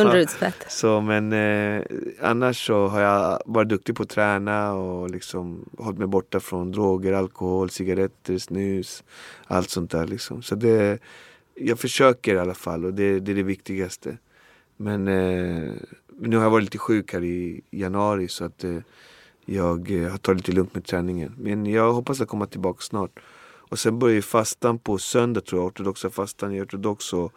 [0.69, 1.83] Så men eh,
[2.21, 6.71] annars så har jag varit duktig på att träna och liksom hållit mig borta från
[6.71, 9.03] droger, alkohol, cigaretter, snus.
[9.47, 10.41] Allt sånt där liksom.
[10.41, 10.99] Så det,
[11.55, 14.17] jag försöker i alla fall och det, det är det viktigaste.
[14.77, 15.73] Men eh,
[16.19, 18.77] nu har jag varit lite sjuk här i januari så att eh,
[19.49, 21.35] jag eh, har tagit lite lugnt med träningen.
[21.37, 23.19] Men jag hoppas att komma tillbaka snart.
[23.69, 26.53] Och sen börjar ju fastan på söndag tror jag, ortodoxa fastan.
[26.53, 27.31] Är ortodox så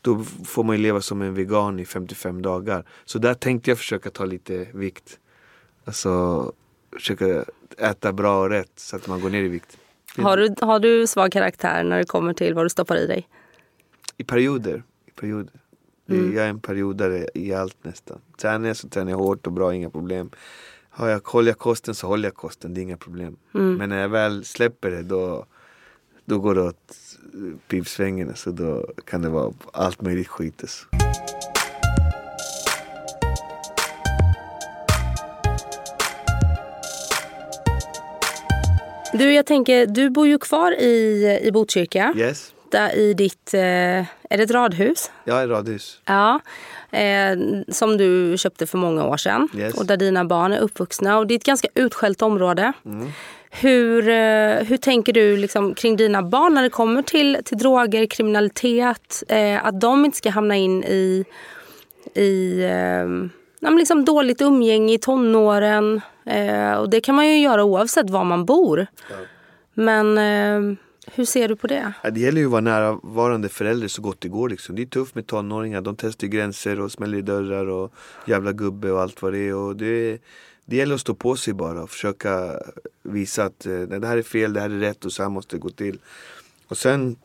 [0.00, 2.84] då får man ju leva som en vegan i 55 dagar.
[3.04, 5.18] Så där tänkte jag försöka ta lite vikt.
[5.84, 6.52] Alltså
[6.92, 7.44] försöka
[7.78, 9.78] äta bra och rätt så att man går ner i vikt.
[10.16, 13.28] Har du, har du svag karaktär när det kommer till vad du stoppar i dig?
[14.16, 14.82] I perioder.
[15.06, 15.52] I perioder.
[16.06, 18.20] Det- Jag är en periodare i allt nästan.
[18.40, 20.30] Tränar jag så tränar jag hårt och bra, inga problem.
[20.98, 23.36] Har jag, håller jag kosten så håller jag kosten, det är inga problem.
[23.52, 25.46] Men när jag väl släpper det då,
[26.24, 26.94] då går det åt
[27.68, 28.36] pipsvängen.
[28.36, 30.54] Så då kan det vara allt möjligt skit.
[30.60, 30.86] Alltså.
[39.12, 42.14] Du, jag tänker, du bor ju kvar i, i Botkyrka.
[42.16, 45.10] Yes, Där i ditt, eh, är det ett radhus?
[45.24, 46.00] jag är radhus.
[46.04, 46.40] Ja,
[46.90, 49.48] eh, som du köpte för många år sedan.
[49.56, 49.74] Yes.
[49.74, 51.18] Och där dina barn är uppvuxna.
[51.18, 52.72] Och det är ett ganska utskällt område.
[52.84, 53.08] Mm.
[53.50, 58.06] Hur, eh, hur tänker du liksom kring dina barn när det kommer till, till droger,
[58.06, 59.22] kriminalitet?
[59.28, 61.24] Eh, att de inte ska hamna in i,
[62.14, 66.00] i eh, ja, liksom dåligt umgänge i tonåren.
[66.26, 68.86] Eh, och det kan man ju göra oavsett var man bor.
[69.74, 70.78] Men eh,
[71.14, 71.92] hur ser du på det?
[72.12, 74.48] Det gäller ju att vara närvarande förälder så gott det går.
[74.48, 74.76] Liksom.
[74.76, 75.80] Det är tufft med tonåringar.
[75.80, 77.92] De testar gränser och smäller i dörrar och
[78.26, 79.54] jävla gubbe och allt vad det är.
[79.54, 80.18] Och det,
[80.64, 82.60] det gäller att stå på sig bara och försöka
[83.02, 85.56] visa att eh, det här är fel, det här är rätt och så här måste
[85.56, 85.98] det gå till.
[86.68, 87.16] Och sen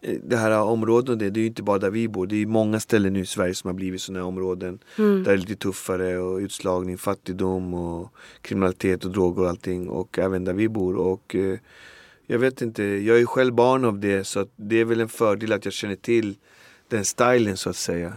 [0.00, 2.26] eh, det här området, det, det är ju inte bara där vi bor.
[2.26, 4.78] Det är många ställen nu i Sverige som har blivit sådana här områden.
[4.96, 9.88] Där det är lite tuffare och utslagning, fattigdom och kriminalitet och droger och allting.
[9.88, 10.96] Och även där vi bor.
[10.96, 11.58] Och eh,
[12.30, 15.08] jag vet inte, jag är själv barn av det så att det är väl en
[15.08, 16.36] fördel att jag känner till
[16.88, 18.12] den stilen så att säga.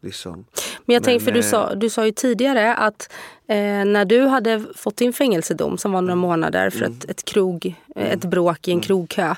[0.00, 0.44] Liksom.
[0.84, 3.12] Men jag tänker, för du eh, sa, du sa ju tidigare att
[3.48, 7.74] eh, när du hade fått din fängelsedom som var några månader för ett, ett, krog,
[7.96, 9.34] eh, ett bråk i en krogkö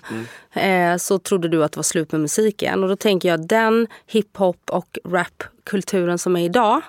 [0.52, 2.83] eh, så trodde du att det var slut med musiken.
[2.83, 6.80] Och då tänker jag den hiphop och rapkulturen som är idag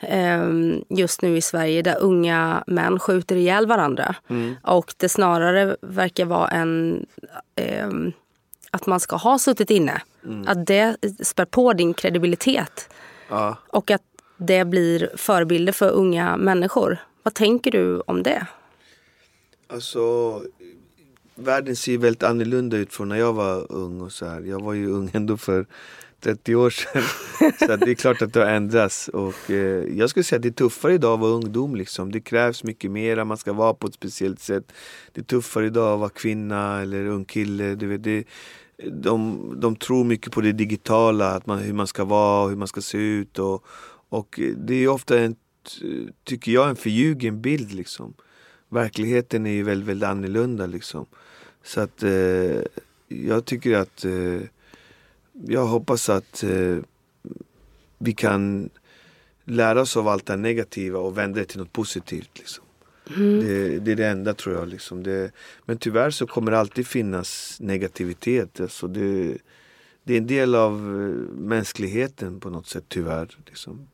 [0.00, 0.50] eh,
[0.88, 4.14] just nu i Sverige där unga män skjuter ihjäl varandra.
[4.62, 7.06] Och det snarare verkar vara en
[7.56, 8.12] ehm,
[8.74, 10.02] att man ska ha suttit inne.
[10.46, 12.88] Att det spär på din kredibilitet.
[13.28, 13.56] Ja.
[13.68, 14.02] Och att
[14.36, 16.98] det blir förebilder för unga människor.
[17.22, 18.46] Vad tänker du om det?
[19.68, 20.42] Alltså,
[21.34, 24.40] världen ser väldigt annorlunda ut från när jag var ung och så här.
[24.40, 25.66] Jag var ju ung ändå för
[26.24, 27.02] 30 år sedan.
[27.58, 29.08] så det är klart att det har ändrats.
[29.08, 31.76] Och, eh, jag skulle säga att det är tuffare idag att vara ungdom.
[31.76, 32.12] Liksom.
[32.12, 34.72] Det krävs mycket mer, man ska vara på ett speciellt sätt.
[35.12, 37.74] Det är tuffare idag att vara kvinna eller ung kille.
[37.74, 38.24] Du vet, det,
[38.92, 42.56] de, de tror mycket på det digitala, att man, hur man ska vara och hur
[42.56, 43.38] man ska se ut.
[43.38, 43.64] Och,
[44.08, 45.36] och det är ofta en,
[46.24, 47.72] tycker jag, en förljugen bild.
[47.72, 48.14] Liksom
[48.74, 51.06] verkligheten är ju väldigt, väldigt annorlunda liksom.
[51.62, 52.62] Så att eh,
[53.08, 54.40] jag tycker att eh,
[55.46, 56.78] jag hoppas att eh,
[57.98, 58.70] vi kan
[59.44, 62.30] lära oss av allt det negativa och vända det till något positivt.
[62.38, 62.63] Liksom.
[63.04, 64.68] Det, det är det enda tror jag.
[64.68, 65.02] Liksom.
[65.02, 65.30] Det,
[65.64, 68.60] men tyvärr så kommer det alltid finnas negativitet.
[68.60, 69.36] Alltså det,
[70.04, 73.28] det är en del av eh, mänskligheten på något sätt tyvärr.
[73.46, 73.88] Liksom.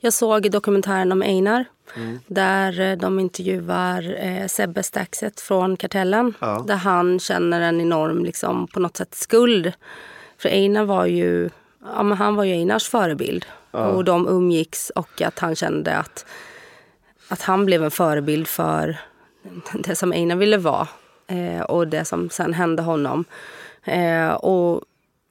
[0.00, 1.64] Jag såg dokumentären om Einar
[2.26, 6.34] där eh, de intervjuar eh, Sebbe Staxet från Kartellen.
[6.40, 6.64] Ja.
[6.66, 9.72] Där han känner en enorm liksom, på något sätt skuld.
[10.38, 11.50] För Einar var ju,
[11.84, 13.46] ja, men han var ju Einars förebild.
[13.72, 16.26] Och de umgicks och att han kände att,
[17.30, 18.96] att han blev en förebild för
[19.72, 20.88] det som Einar ville vara.
[21.26, 23.24] Eh, och det som sen hände honom.
[23.84, 24.82] Eh, och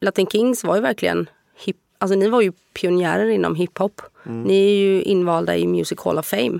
[0.01, 4.01] Latin Kings var ju verkligen hip, alltså ni var ju pionjärer inom hiphop.
[4.23, 6.59] Ni är ju invalda i Music Hall of Fame.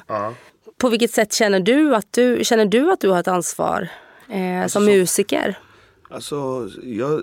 [0.78, 3.90] På vilket sätt känner du att du, känner du, att du har ett ansvar
[4.30, 5.60] eh, som musiker?
[6.10, 7.22] Alltså, jag,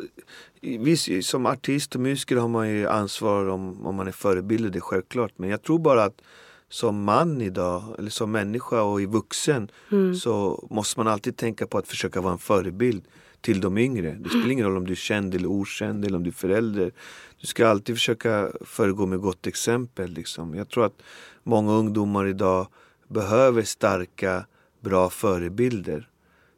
[0.61, 4.79] visst, som artist och musiker har man ju ansvar om, om man är förebild, det
[4.79, 5.33] är självklart.
[5.37, 6.23] Men jag tror bara att
[6.69, 9.71] som man idag, eller som människa och i vuxen
[10.15, 13.03] så måste man alltid tänka på att försöka vara en förebild
[13.41, 14.17] till de yngre.
[14.21, 16.93] Det spelar ingen roll om du är känd eller okänd eller om du är förälder.
[17.41, 20.11] Du ska alltid försöka föregå med gott exempel.
[20.11, 20.55] Liksom.
[20.55, 21.03] Jag tror att
[21.43, 22.67] många ungdomar idag
[23.09, 24.47] behöver starka,
[24.81, 26.09] bra förebilder.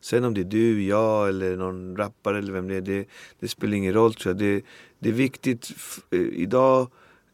[0.01, 3.05] Sen om det är du, jag eller någon rappare eller vem det är, det,
[3.41, 4.39] det spelar ingen roll tror jag.
[4.39, 4.63] Det,
[4.99, 5.71] det är viktigt.
[6.11, 6.91] eh, Idag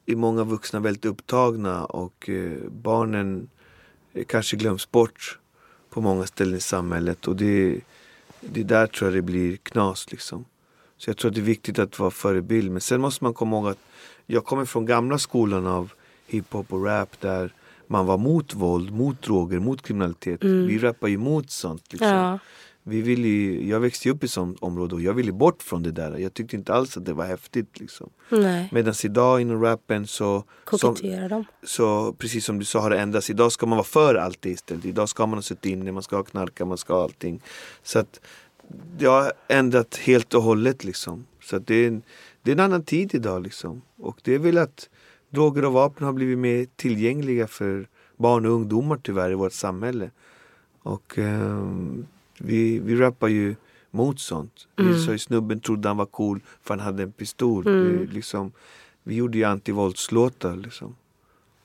[0.06, 3.48] är många vuxna väldigt upptagna och eh, barnen
[4.12, 5.38] eh, kanske glöms bort
[5.90, 7.28] på många ställen i samhället.
[7.28, 7.80] Och det,
[8.40, 10.44] det är där tror jag det blir knas liksom.
[10.96, 12.70] Så jag tror att det är viktigt att vara förebild.
[12.70, 13.78] Men sen måste man komma ihåg att
[14.26, 15.92] jag kommer från gamla skolan av
[16.26, 17.52] hiphop och rap där
[17.86, 20.44] man var mot våld, mot droger, mot kriminalitet.
[20.44, 21.92] Vi rappar ju mot sånt.
[21.92, 22.08] Liksom.
[22.08, 22.38] Ja.
[22.86, 25.90] Vi vill ju, jag växte upp i sånt område och jag ville bort från det
[25.90, 26.18] där.
[26.18, 27.80] Jag tyckte inte alls att det var häftigt.
[27.80, 28.10] Liksom.
[28.70, 31.44] Medan idag inom rappen så, Koketterar de?
[31.62, 33.30] så precis som du sa har det ändrats.
[33.30, 34.84] Idag ska man vara för allt det istället.
[34.84, 37.42] Idag ska man ha suttit inne, man ska ha knarka, man ska ha allting.
[37.82, 38.20] Så att
[38.98, 41.26] det har ändrat helt och hållet liksom.
[41.42, 42.02] Så att det, är en,
[42.42, 43.82] det är en annan tid idag liksom.
[43.96, 44.88] Och det är väl att
[45.30, 50.10] droger och vapen har blivit mer tillgängliga för barn och ungdomar tyvärr i vårt samhälle.
[50.82, 52.06] Och ehm,
[52.44, 53.54] vi, vi rappar ju
[53.90, 54.68] mot sånt.
[54.76, 57.64] Vi sa ju snubben trodde han var cool för han hade en pistol.
[57.64, 58.52] Det, liksom,
[59.02, 60.96] vi gjorde ju antivåldslåtar liksom.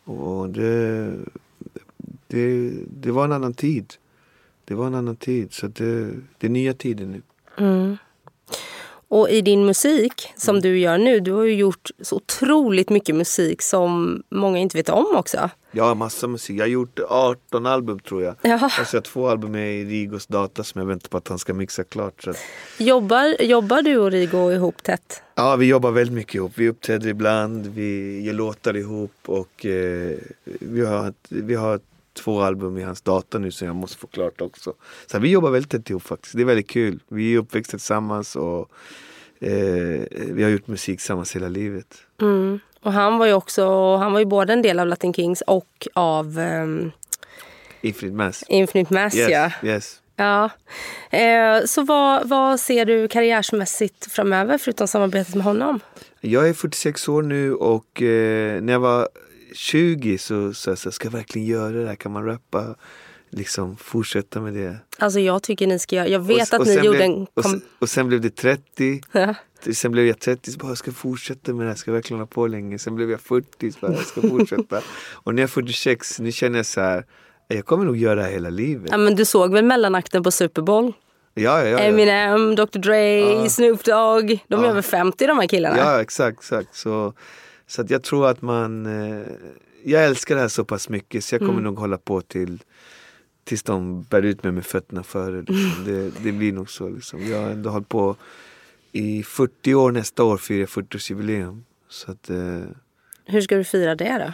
[0.03, 1.15] Och det,
[2.27, 3.93] det, det var en annan tid.
[4.65, 5.53] Det var en annan tid.
[5.53, 7.21] Så det, det är nya tider nu.
[9.11, 13.15] Och i din musik som du gör nu, du har ju gjort så otroligt mycket
[13.15, 15.49] musik som många inte vet om också.
[15.79, 16.57] Har massa musik.
[16.59, 18.35] Jag har gjort 18 album tror jag.
[18.41, 18.53] Ja.
[18.61, 21.39] Alltså jag har två album med i Rigos data som jag väntar på att han
[21.39, 22.23] ska mixa klart.
[22.23, 22.33] Så
[22.77, 25.21] Jobbar, jobbar du och Rigo ihop tätt?
[25.35, 26.51] ja, vi jobbar väldigt mycket ihop.
[26.55, 30.11] Vi uppträder ibland, vi gör låtar ihop och eh,
[30.43, 31.79] vi, har, ett- vi har
[32.19, 34.73] två album i hans data nu som jag måste få klart också.
[35.07, 36.35] Så vi jobbar väldigt tätt ihop faktiskt.
[36.35, 36.99] Det är väldigt kul.
[37.07, 38.71] Vi är uppväxta tillsammans och
[39.39, 41.97] eh, vi har gjort musik tillsammans hela livet.
[42.21, 42.59] Mm.
[42.81, 45.87] Och han var ju också, han var ju både en del av Latin Kings och
[45.93, 46.91] av um,
[47.81, 48.43] Infinite Mass.
[48.47, 49.15] Infinite Mass.
[49.15, 49.51] Yes, Ja.
[49.63, 50.01] yes.
[50.15, 50.49] Ja.
[51.17, 55.79] Eh, så vad, vad ser du karriärsmässigt framöver förutom samarbetet med honom?
[56.21, 59.09] Jag är 46 år nu och eh, när jag var
[59.53, 61.95] 20 så sa jag så här, ska jag verkligen göra det här?
[61.95, 62.75] Kan man rappa?
[63.31, 64.77] Liksom fortsätta med det.
[64.97, 67.27] Alltså jag tycker ni ska göra, jag vet och, att och ni gjorde blev, en...
[67.33, 69.01] och, sen, och sen blev det 30.
[69.11, 69.35] Ja.
[69.73, 72.19] Sen blev jag 30, så bara, jag ska fortsätta med det här, ska jag verkligen
[72.19, 72.79] hålla på länge.
[72.79, 74.81] Sen blev jag 40, så bara, jag ska fortsätta.
[75.13, 77.05] och när jag är 46, nu känner jag så här,
[77.47, 78.91] jag kommer nog göra det här hela livet.
[78.91, 80.93] ja, men du såg väl mellanakten på Super Bowl?
[81.33, 81.69] Ja, ja, ja.
[81.69, 81.79] ja.
[81.79, 84.45] Eminem, Dr Dre, Snoop Dogg.
[84.47, 85.77] De är över 50 de här killarna.
[85.77, 86.75] Ja, exakt, exakt.
[86.75, 87.13] Så,
[87.69, 88.85] så att jag tror att man...
[88.85, 89.25] Eh,
[89.83, 92.63] jag älskar det här så pass mycket så jag kommer nog hålla på till
[93.43, 95.39] tills de bär ut mig med fötterna före.
[95.41, 95.73] Liksom.
[95.85, 96.89] Det, det blir nog så.
[96.89, 97.27] Liksom.
[97.27, 98.15] Jag har ändå hållit på
[98.91, 101.61] i 40 år nästa år, firar jag 40-årsjubileum.
[101.89, 102.61] Så att eh,
[103.25, 104.33] Hur ska du fira det då?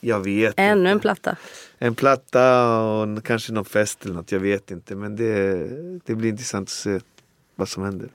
[0.00, 0.90] jag vet Ännu inte.
[0.90, 1.36] en platta.
[1.78, 4.94] En platta och kanske någon fest eller något, jag vet inte.
[4.94, 5.68] Men det,
[6.04, 7.00] det blir intressant att se
[7.54, 8.08] vad som händer.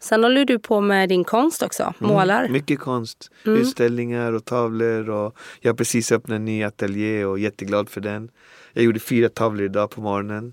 [0.00, 1.94] Sen håller du på med din konst också.
[1.98, 2.40] Målar.
[2.40, 5.10] Mm, mycket konst, utställningar och tavlor.
[5.10, 8.30] Och jag har precis öppnat en ny ateljé och är jätteglad för den.
[8.72, 10.52] Jag gjorde fyra tavlor idag på morgonen.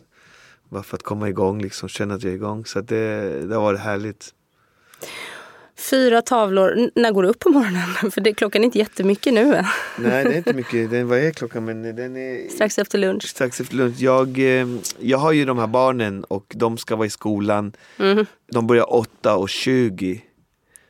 [0.70, 2.66] Bara för att komma igång, liksom, känna att jag är igång.
[2.66, 4.34] Så det, det har varit härligt.
[5.78, 6.90] Fyra tavlor.
[6.96, 8.12] När går du upp på morgonen?
[8.12, 9.46] För det, klockan är inte jättemycket nu.
[9.46, 9.64] Nej,
[9.98, 10.92] det är inte mycket.
[10.92, 11.66] Den, vad är klockan?
[11.66, 13.24] Men den är Strax efter lunch.
[13.24, 13.96] strax efter lunch.
[14.00, 14.68] Jag, eh,
[15.00, 17.74] jag har ju de här barnen och de ska vara i skolan.
[18.52, 20.22] De börjar 8 och 20.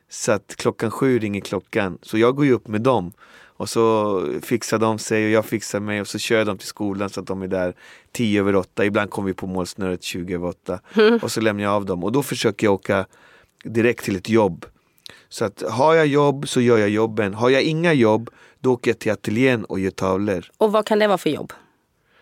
[0.09, 1.97] Så att klockan sju ringer klockan.
[2.01, 3.11] Så jag går ju upp med dem.
[3.57, 6.67] Och så fixar de sig och jag fixar mig och så kör jag dem till
[6.67, 7.73] skolan så att de är där
[8.11, 8.85] tio över åtta.
[8.85, 10.79] Ibland kommer vi på målsnöret 20 över åtta.
[11.21, 12.03] Och så lämnar jag av dem.
[12.03, 13.05] Och då försöker jag åka
[13.63, 14.65] direkt till ett jobb.
[15.33, 17.33] Så att har jag jobb så gör jag jobben.
[17.33, 20.45] Har jag inga jobb då åker jag till ateljén och gör tavlor.
[20.57, 21.53] Och vad kan det vara för jobb?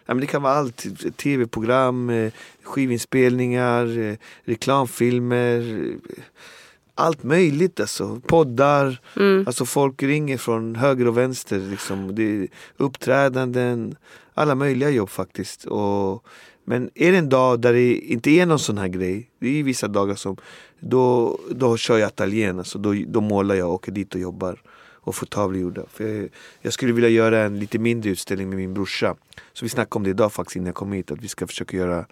[0.06, 0.86] Ja, men det kan vara allt.
[1.18, 2.32] Tv-program, eh,
[2.64, 5.60] skivinspelningar, eh, reklamfilmer.
[5.60, 6.24] eh,
[6.96, 8.22] Allt möjligt alltså.
[8.28, 9.02] Poddar.
[9.46, 11.60] Alltså folk ringer från höger och vänster.
[11.60, 12.16] Liksom.
[12.16, 12.48] Det
[12.78, 13.96] uppträdanden.
[14.34, 15.66] Alla möjliga jobb faktiskt.
[15.66, 16.26] Och,
[16.66, 19.30] men är det en dag där det inte är någon sån här grej.
[19.40, 20.38] Det är vissa dagar som
[20.82, 22.60] då, då kör jag ateljén.
[22.60, 24.62] Alltså, då, då målar jag och åker dit och jobbar
[25.04, 25.82] och får tavlor gjorda.
[25.94, 26.30] För jag,
[26.62, 29.16] jag skulle vilja göra en lite mindre utställning med min brorsa.
[29.54, 31.12] Så vi snackade om det idag faktiskt innan jag kom hit.
[31.12, 32.06] Att vi ska försöka göra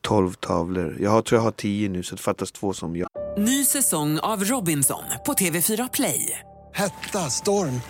[0.00, 0.96] 12 tavlor.
[1.00, 3.08] Jag har, tror jag har 10 nu så det fattas två som jag.
[3.38, 6.38] Ny säsong av Robinson på TV4 Play.
[6.72, 7.80] Hetta, storm,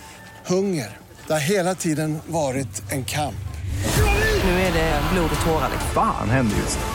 [0.45, 0.97] hunger.
[1.27, 3.35] Det har hela tiden varit en kamp.
[4.43, 5.69] Nu är det blod och tårar.
[5.71, 5.89] liksom.
[5.93, 6.94] Fan händer just nu.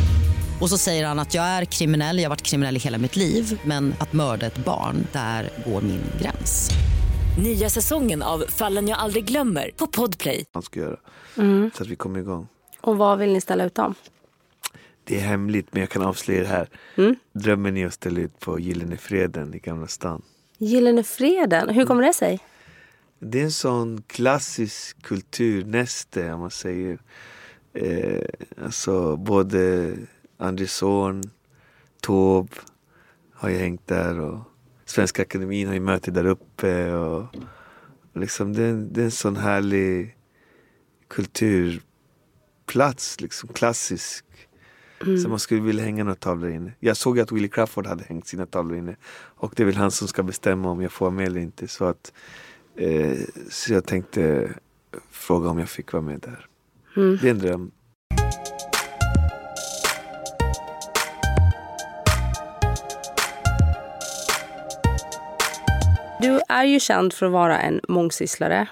[0.61, 3.15] Och så säger han att jag är kriminell, jag har varit kriminell i hela mitt
[3.15, 6.69] liv men att mörda ett barn, där går min gräns.
[7.43, 10.45] Nya säsongen av Fallen jag aldrig glömmer på Podplay.
[10.53, 10.97] han ska göra.
[11.75, 12.47] Så att vi kommer igång.
[12.81, 13.95] Och vad vill ni ställa ut dem?
[15.03, 16.69] Det är hemligt men jag kan avslöja det här.
[17.33, 20.21] Drömmen är att ställa ut på Gyllene Freden i Gamla stan.
[20.57, 22.39] Gyllene Freden, hur kommer det sig?
[23.19, 26.99] Det är en sån klassisk kulturnäste om man säger.
[27.73, 28.25] Eh,
[28.63, 29.93] alltså både
[30.41, 31.23] Andersson,
[32.01, 32.53] Taube
[33.33, 34.39] har ju hängt där och
[34.85, 36.91] Svenska Akademin har ju möte där uppe.
[36.93, 37.25] Och,
[38.13, 40.15] liksom det, är en- det är en sån härlig
[41.07, 44.25] kulturplats, liksom klassisk.
[45.23, 46.71] Så man skulle vilja hänga några tavlor inne.
[46.79, 48.95] Jag såg att Willie Crawford hade hängt sina tavlor inne.
[49.13, 51.67] Och det är väl han som ska bestämma om jag får vara med eller inte.
[51.67, 52.13] Så, att,
[52.75, 53.17] eh,
[53.49, 54.49] så jag tänkte
[55.11, 56.45] fråga om jag fick vara med där.
[57.21, 57.71] Det är en dröm.
[66.21, 68.67] Du är ju känd för att vara en mångsysslare.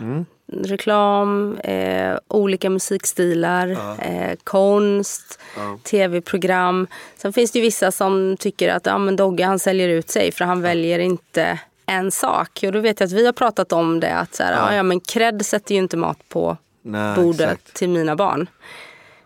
[0.54, 5.40] Reklam, eh, olika musikstilar, eh, konst,
[5.84, 6.88] tv-program.
[7.18, 10.32] Sen finns det ju vissa som tycker att ja, men Dogge han säljer ut sig
[10.32, 12.60] för han väljer inte en sak.
[12.64, 14.76] Och då vet jag att vi har pratat om det att så här, ja.
[14.76, 17.74] Ja, men cred sätter ju inte mat på Nej, bordet exakt.
[17.74, 18.50] till mina barn.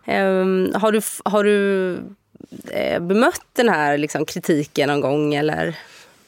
[0.05, 1.93] Ehm, har du, har du
[2.71, 5.33] eh, bemött den här liksom, kritiken någon gång?
[5.33, 5.75] Eller?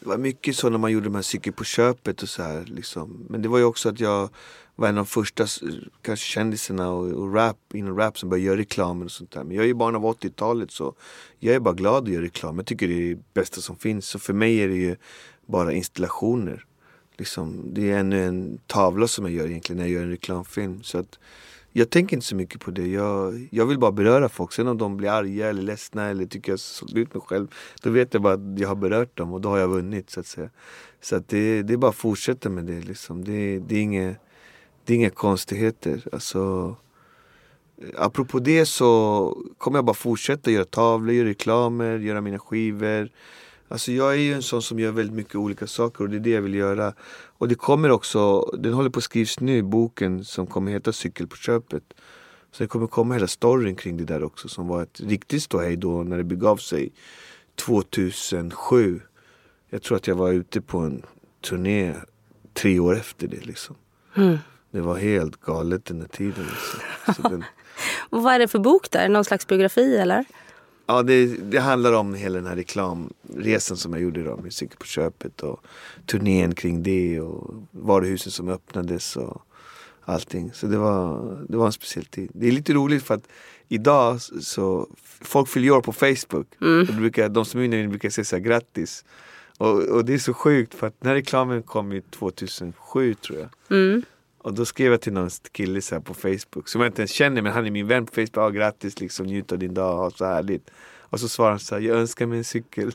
[0.05, 2.65] Det var mycket så när man gjorde de här cykel på köpet och så här.
[2.65, 3.25] Liksom.
[3.29, 4.29] Men det var ju också att jag
[4.75, 5.45] var en av de första
[6.01, 9.43] kanske kändisarna och, och rap, inom rap som började göra reklam och sånt där.
[9.43, 10.95] Men jag är ju barn av 80-talet så
[11.39, 12.57] jag är bara glad att göra reklam.
[12.57, 14.07] Jag tycker det är det bästa som finns.
[14.07, 14.95] Så för mig är det ju
[15.45, 16.65] bara installationer.
[17.17, 20.83] Liksom, det är ännu en tavla som jag gör egentligen när jag gör en reklamfilm.
[20.83, 21.19] Så att
[21.77, 22.87] jag tänker inte så mycket på det.
[22.87, 24.53] Jag, jag vill bara beröra folk.
[24.53, 27.47] Sen om de blir arga eller ledsna eller tycker jag sålt ut mig själv.
[27.81, 30.19] Då vet jag bara att jag har berört dem och då har jag vunnit så
[30.19, 30.49] att säga.
[31.01, 33.23] Så att det, det är bara att fortsätta med det liksom.
[33.23, 34.15] Det, det, är, inga,
[34.85, 36.01] det är inga konstigheter.
[36.11, 36.75] Alltså,
[37.81, 43.09] eh, apropå det så kommer jag bara fortsätta göra tavlor, göra reklamer, göra mina skivor.
[43.67, 46.19] Alltså jag är ju en sån som gör väldigt mycket olika saker och det är
[46.19, 46.93] det jag vill göra.
[47.37, 51.27] Och det kommer också, den håller på att skrivs nu, boken som kommer heta Cykel
[51.27, 51.83] på köpet.
[52.51, 55.75] Så det kommer komma hela storyn kring det där också som var ett riktigt ståhej
[55.77, 56.91] då när det begav sig
[57.55, 59.01] 2007.
[59.69, 61.01] Jag tror att jag var ute på en
[61.41, 61.93] turné
[62.53, 63.75] tre år efter det liksom.
[64.71, 66.45] Det var helt galet den här tiden.
[67.07, 67.31] Liksom.
[67.31, 67.43] Den,
[68.09, 69.09] Och vad är det för bok där?
[69.09, 70.25] Någon slags biografi eller?
[70.85, 74.77] Ja, det, det handlar om hela den här reklamresan som jag gjorde då med Cykel
[74.77, 75.65] på köpet och
[76.05, 79.41] turnén kring det och varuhusen som öppnades och
[80.05, 80.51] allting.
[80.53, 82.31] Så det var, det var en speciell tid.
[82.33, 83.27] Det är lite roligt för att
[83.67, 84.89] idag så
[85.21, 86.47] folk fyller år på Facebook.
[86.59, 89.05] Och då brukar, de som är inne brukar säga så här, grattis.
[89.57, 93.39] Och, och det är så sjukt för att den här reklamen kom ju 2007 tror
[93.39, 93.77] jag.
[94.45, 97.41] Och då skrev jag till någon kille så på Facebook som jag inte ens känner
[97.41, 98.29] men han är min vän på Facebook.
[98.33, 100.69] Ja, grattis liksom, njut av din dag, ha så härligt.
[100.99, 102.91] Och så svarar han så här, jag önskar mig en cykel.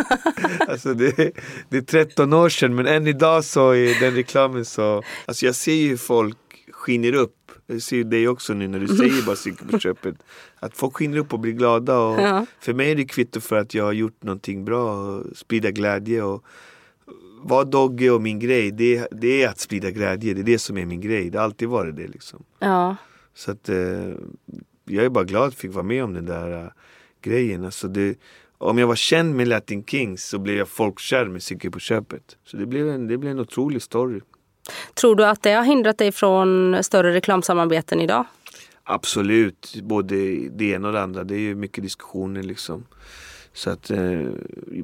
[0.68, 1.32] alltså det,
[1.68, 5.54] det är 13 år sedan men än idag så i den reklamen så, alltså jag
[5.54, 6.36] ser ju folk
[6.70, 7.52] skiner upp.
[7.66, 10.14] Jag ser ju dig också nu när du säger bara cykel på köpet.
[10.58, 11.98] Att folk skiner upp och blir glada.
[11.98, 12.46] Och Ja.
[12.60, 16.22] För mig är det kvitto för att jag har gjort någonting bra och sprida glädje.
[16.22, 16.44] Och
[17.42, 20.34] vara Dogge och min grej, det, det är att sprida glädje.
[20.34, 21.30] Det är det som är min grej.
[21.30, 22.44] Det har alltid varit det liksom.
[22.58, 22.96] Ja.
[23.34, 23.76] Så att eh,
[24.84, 26.70] jag är bara glad att jag fick vara med om den där eh,
[27.22, 27.64] grejen.
[27.64, 28.18] Alltså det,
[28.58, 32.36] om jag var känd med Latin Kings så blev jag folkkär med Cykel på köpet.
[32.44, 34.20] Så det blev en, det blev en otrolig story.
[34.94, 38.24] Tror du att det har hindrat dig från större reklamsamarbeten idag?
[38.84, 40.14] Absolut, både
[40.48, 41.24] det ena och det andra.
[41.24, 42.84] Det är ju mycket diskussioner liksom.
[43.58, 44.22] Så att eh,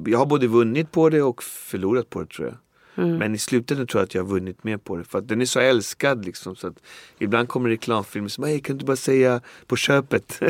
[0.05, 2.57] jag har både vunnit på det och förlorat på det tror jag.
[3.05, 3.17] Mm.
[3.17, 5.03] Men i slutändan tror jag att jag har vunnit mer på det.
[5.03, 6.55] För att den är så älskad liksom.
[6.55, 6.73] Så att
[7.19, 10.31] ibland kommer reklamfilmer som hey, kan du bara säga på köpet?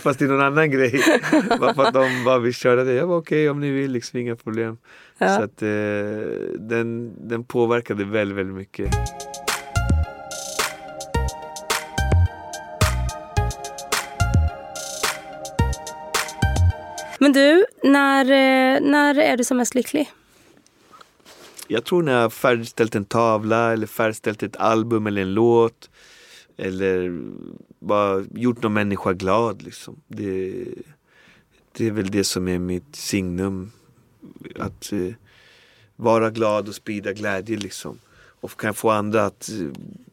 [0.00, 1.00] Fast det är någon annan grej.
[1.60, 2.92] Bara för att de bara vill köra det.
[2.92, 4.78] Jag var okej om ni vill, liksom, inga problem.
[5.18, 5.36] Ja.
[5.36, 5.68] Så att eh,
[6.58, 8.94] den, den påverkade väldigt, väldigt mycket.
[17.22, 20.10] Men du, när, eh, när är du som mest lycklig?
[21.68, 25.90] Jag tror när jag har färdigställt en tavla eller färdigställt ett album eller en låt.
[26.56, 27.22] Eller
[27.78, 30.00] bara gjort någon människa glad liksom.
[30.06, 30.64] Det,
[31.72, 33.72] det är väl det som är mitt signum.
[34.58, 35.14] Att eh,
[35.96, 37.98] vara glad och sprida glädje liksom.
[38.40, 39.66] Och kan jag få andra att eh,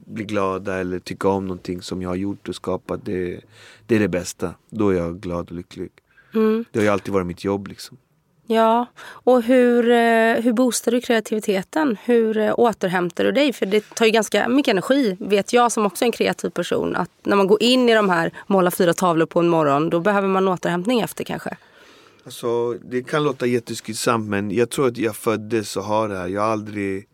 [0.05, 3.05] bli glada eller tycka om någonting som jag har gjort och skapat.
[3.05, 3.39] Det,
[3.85, 4.53] det är det bästa.
[4.69, 5.91] Då är jag glad och lycklig.
[6.38, 6.65] Mm.
[6.71, 7.97] Det har ju alltid varit mitt jobb liksom.
[8.49, 11.97] Ja, och hur, eh, hur boostar du kreativiteten?
[12.03, 13.53] Hur eh, återhämtar du dig?
[13.53, 16.95] För det tar ju ganska mycket energi, vet jag som också är en kreativ person.
[16.95, 19.99] Att när man går in i de här måla fyra tavlor på en morgon, då
[19.99, 21.57] behöver man återhämtning efter kanske.
[22.25, 26.27] Alltså, det kan låta jätteskrytsamt men jag tror att jag föddes och har det här.
[26.27, 27.07] Jag har aldrig,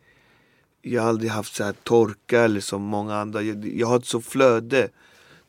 [0.82, 3.41] jag har aldrig haft så här torka eller som många andra.
[3.41, 4.89] Jag, jag har ett så flöde.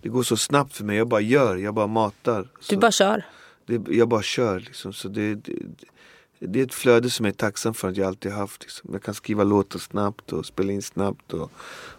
[0.02, 0.96] Det går så snabbt för mig.
[0.96, 2.48] Jag bara gör, jag bara matar.
[2.68, 3.24] Du bara kör.
[3.66, 4.92] Det, jag bara kör liksom.
[4.92, 5.52] Så det, det,
[6.38, 8.62] det är ett flöde som jag är tacksam för att jag alltid haft.
[8.62, 8.90] Liksom.
[8.92, 11.32] Jag kan skriva låtar snabbt och spela in snabbt.
[11.32, 11.50] Och,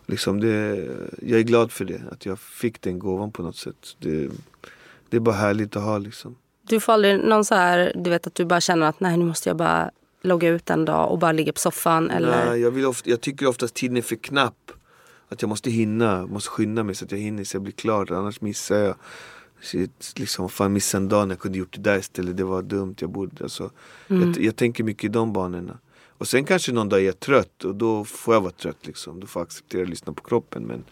[0.06, 0.88] liksom det,
[1.22, 3.96] jag är glad för det, att jag fick den gåvan på något sätt.
[4.00, 4.30] Det,
[5.10, 6.36] det är bara härligt att ha liksom.
[6.62, 9.26] Du får aldrig någon så här, du vet att du bara känner att nej nu
[9.26, 9.92] måste jag bara
[10.22, 12.46] logga ut en dag och bara ligga på soffan eller?
[12.46, 14.72] Nej, jag, vill ofta, jag tycker oftast tiden är för knapp.
[15.30, 18.12] Att jag måste hinna, måste skynda mig så att jag hinner så jag blir klar.
[18.12, 18.96] Annars missar jag.
[19.62, 22.38] Shit, liksom, fan missa en dag när jag kunde gjort det där istället.
[22.38, 23.44] Det var dumt, jag borde.
[23.44, 23.72] Alltså,
[24.08, 24.28] Mm.
[24.34, 25.78] jag, jag tänker mycket i de banorna.
[26.18, 28.78] Och sen kanske någon dag är jag trött och då får jag vara trött.
[28.88, 29.20] Liksom.
[29.20, 30.64] Då får jag acceptera att lyssna på kroppen.
[30.64, 30.84] Men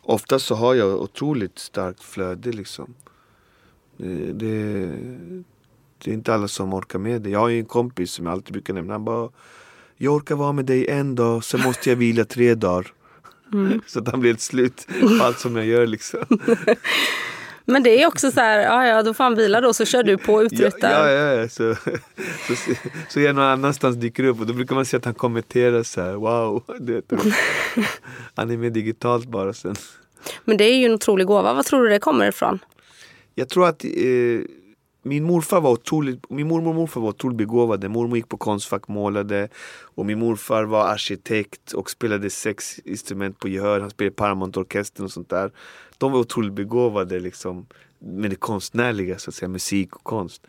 [0.00, 2.52] oftast så har jag otroligt starkt flöde.
[2.52, 2.94] Liksom.
[3.96, 4.86] Det, det,
[5.98, 7.30] det är inte alla som orkar med det.
[7.30, 8.94] Jag har en kompis som jag alltid brukar nämna.
[8.94, 9.30] Han bara
[9.96, 12.92] Jag orkar vara med dig en dag, sen måste jag vila tre dagar.
[13.52, 13.80] Mm.
[13.86, 16.20] Så att han blir helt slut på allt som jag gör liksom.
[17.70, 20.02] Men det är också så här, ja ja då får han vila då så kör
[20.02, 21.74] du på och Ja, ja, ja, så,
[22.48, 22.74] så, så,
[23.08, 26.00] så är någon annanstans dyker upp och då brukar man se att han kommenterar så
[26.00, 26.62] här, wow.
[26.78, 27.12] Du vet,
[28.34, 29.74] han är med digitalt bara sen.
[30.44, 31.54] Men det är ju en otrolig gåva.
[31.54, 32.58] Vad tror du det kommer ifrån?
[33.34, 33.90] Jag tror att eh,
[35.02, 37.88] min morfar var otroligt, min mormor och morfar var otroligt begåvade.
[37.88, 39.48] Mormor gick på Konstfack, målade
[39.80, 43.80] och min morfar var arkitekt och spelade sex instrument på gehör.
[43.80, 45.50] Han spelade Paramount-orkestern och sånt där.
[46.00, 47.66] De var otroligt begåvade liksom
[47.98, 50.42] med det konstnärliga, så att säga, musik och konst.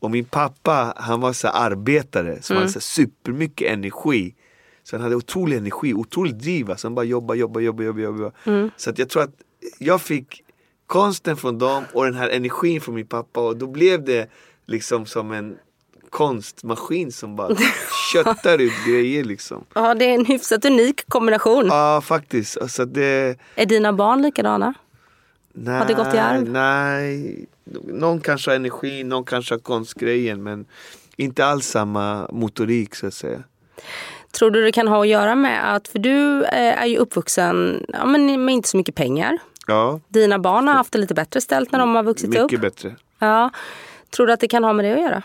[0.00, 2.36] Och min pappa, han var så arbetare Mm.
[2.48, 4.34] hade så här supermycket energi.
[4.82, 6.70] Så han hade otrolig energi, otroligt driv.
[6.70, 8.30] Alltså han bara jobba, jobba, jobba, jobba, jobba.
[8.44, 8.70] Mm.
[8.76, 9.34] Så att jag tror att
[9.78, 10.42] jag fick
[10.86, 14.30] konsten från dem och den här energin från min pappa och då blev det
[14.66, 15.56] liksom som en
[16.10, 17.56] konstmaskin som bara
[18.12, 19.64] köttar ut grejer liksom.
[19.74, 21.66] Ja, det är en hyfsat unik kombination.
[21.66, 22.58] Ja faktiskt.
[22.58, 24.74] Alltså det, Är dina barn likadana?
[25.56, 26.48] Nej, Har det gått i arv?
[26.48, 27.46] Nej,
[27.84, 30.66] någon kanske har energi, någon kanske har konstgrejen men
[31.16, 33.42] inte alls samma motorik så att säga.
[34.30, 37.86] Tror du det kan ha att göra med att, för du eh, är ju uppvuxen
[37.88, 39.38] ja, men med inte så mycket pengar.
[39.66, 42.42] Ja, Dina barn har haft det lite bättre ställt när de har vuxit upp.
[42.42, 42.96] mycket bättre.
[43.18, 43.50] Ja.
[44.10, 45.22] Tror du att det kan ha med det att göra?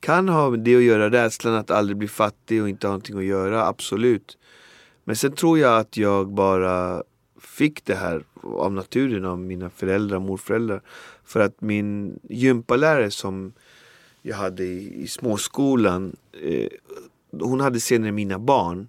[0.00, 3.18] Kan ha med det att göra, rädslan att aldrig bli fattig och inte ha någonting
[3.18, 4.38] att göra, absolut.
[5.04, 7.02] Men sen tror jag att jag bara
[7.40, 10.82] fick det här av naturen av mina föräldrar, morföräldrar.
[11.24, 13.52] För att min gympalärare som
[14.22, 16.68] jag hade i, i småskolan, eh,
[17.40, 18.88] hon hade senare mina barn.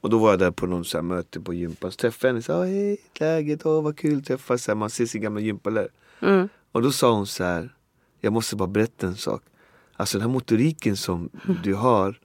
[0.00, 1.90] Och då var jag där på någon så möte på gympan.
[1.90, 4.64] Så träffade jag henne och sa hej, läget, åh vad kul att träffas.
[4.64, 5.88] Så här, Man ser sin gamla gympalärare.
[6.20, 6.48] Mm.
[6.72, 7.74] Och då sa hon så här,
[8.20, 9.42] jag måste bara berätta en sak.
[9.96, 11.30] Alltså den här motoriken som
[11.62, 12.20] du har.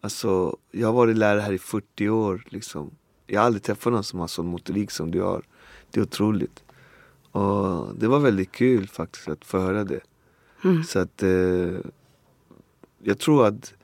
[0.00, 2.90] Alltså jag har varit lärare här i 40 år liksom.
[3.26, 5.42] Jag har aldrig träffat någon som har sån motorik som du har.
[5.94, 6.64] Det är otroligt.
[7.30, 10.00] Och det var väldigt kul faktiskt att få höra det.
[10.64, 10.84] Mm.
[10.84, 11.78] Så att eh,
[13.02, 13.74] jag tror att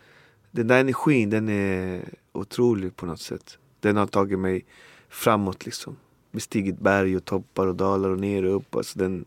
[0.51, 3.59] den där energin den är otrolig på något sätt.
[3.81, 4.65] Den har tagit mig
[5.09, 5.97] framåt liksom.
[6.31, 8.75] Bestigit berg och toppar och dalar och ner och upp.
[8.75, 9.25] Alltså den,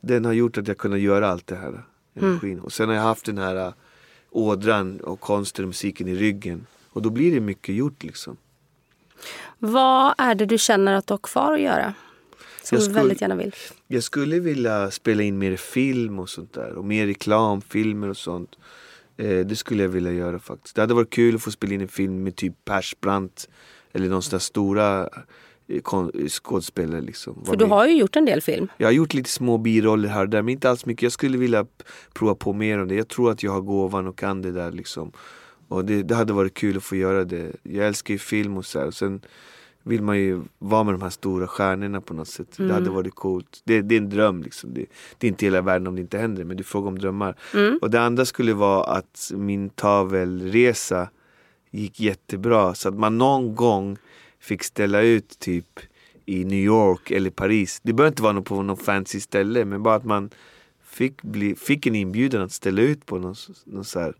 [0.00, 1.84] den har gjort att jag kunnat göra allt det här.
[2.14, 2.60] Energin.
[2.60, 3.72] Och sen har jag haft den här äh,
[4.30, 6.66] ådran och konsten och musiken i ryggen.
[6.90, 8.36] Och då blir det mycket gjort liksom.
[9.58, 11.94] Vad är det du känner att du har kvar att göra?
[12.62, 13.54] Som du skulle- väldigt gärna vill.
[13.88, 16.74] Jag skulle vilja spela in mer film och sånt där.
[16.74, 18.50] Och mer reklamfilmer och sånt.
[19.16, 20.74] Eh, det skulle jag vilja göra faktiskt.
[20.74, 23.48] Det hade varit kul att få spela in en film med typ Persbrandt.
[23.92, 25.08] Eller någon sån där stora
[25.68, 25.82] eh,
[26.28, 27.44] skådespelare liksom.
[27.44, 28.68] För du har ju gjort en del film.
[28.76, 31.02] Jag har gjort lite små biroller här och där men inte alls mycket.
[31.02, 31.66] Jag skulle vilja
[32.12, 32.94] prova på mer om det.
[32.94, 35.12] Jag tror att jag har gåvan och kan det där liksom.
[35.68, 37.52] Och det, det hade varit kul att få göra det.
[37.62, 38.86] Jag älskar ju film och så här.
[38.86, 39.20] Och sen
[39.82, 42.58] vill man ju vara med de här stora stjärnorna på något sätt.
[42.58, 42.68] Mm.
[42.68, 43.60] Det hade varit coolt.
[43.64, 44.74] Det, det är en dröm liksom.
[44.74, 44.86] Det,
[45.18, 46.44] det är inte hela världen om det inte händer.
[46.44, 47.36] Men du frågar om drömmar.
[47.54, 47.78] Mm.
[47.82, 51.08] Och det andra skulle vara att min tavelresa
[51.70, 52.74] gick jättebra.
[52.74, 53.96] Så att man någon gång
[54.40, 55.80] fick ställa ut typ
[56.26, 57.80] i New York eller Paris.
[57.82, 60.30] Det behöver inte vara på någon fancy ställe men bara att man
[60.84, 63.34] fick, bli, fick en inbjudan att ställa ut på någon,
[63.64, 64.14] någon så här,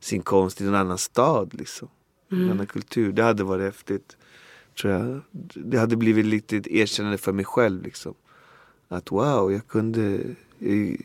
[0.00, 1.54] sin konst i någon annan stad.
[1.54, 1.88] Liksom.
[2.30, 2.50] En Mm.
[2.50, 3.12] annan kultur.
[3.12, 4.16] Det hade varit häftigt.
[4.80, 5.20] Tror jag.
[5.54, 7.82] Det hade blivit lite ett erkännande för mig själv.
[7.82, 8.14] Liksom.
[8.88, 10.20] Att wow, jag kunde...
[10.58, 10.96] Jag,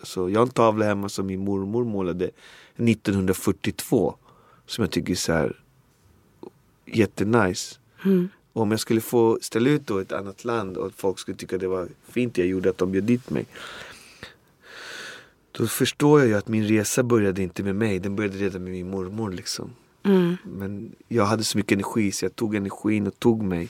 [0.00, 2.30] alltså, jag har en tavla hemma som min mormor målade
[2.76, 4.14] 1942.
[4.66, 5.60] Som jag tycker är så här
[6.86, 7.78] jättenice.
[8.04, 8.28] Mm.
[8.52, 11.58] Om jag skulle få ställa ut då i ett annat land och folk skulle tycka
[11.58, 13.46] det var fint jag gjorde att de bjöd dit mig.
[15.52, 18.72] Då förstår jag ju att min resa började inte med mig, den började redan med
[18.72, 19.70] min mormor liksom.
[20.02, 20.36] Mm.
[20.44, 23.68] Men jag hade så mycket energi så jag tog energin och tog mig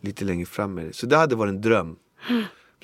[0.00, 0.92] lite längre fram med det.
[0.92, 1.96] Så det hade varit en dröm.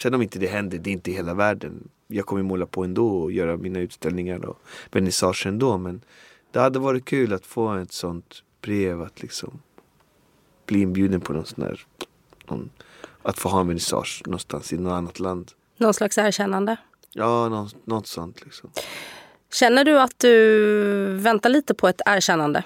[0.03, 1.89] Sen om inte det händer, det är inte hela världen.
[2.07, 4.61] Jag kommer måla på ändå och göra mina utställningar och
[4.93, 5.79] vernissager ändå.
[5.79, 6.01] Men
[6.53, 9.61] det hade varit kul att få ett sånt brev att liksom
[10.67, 11.87] bli inbjuden på någon sån här,
[12.47, 12.71] någon,
[13.23, 15.53] att få ha en vernissage någonstans i något annat land.
[15.77, 16.77] Någon slags erkännande.
[17.13, 18.71] Ja, något, något sånt liksom.
[19.53, 22.63] Känner du att du väntar lite på ett erkännande?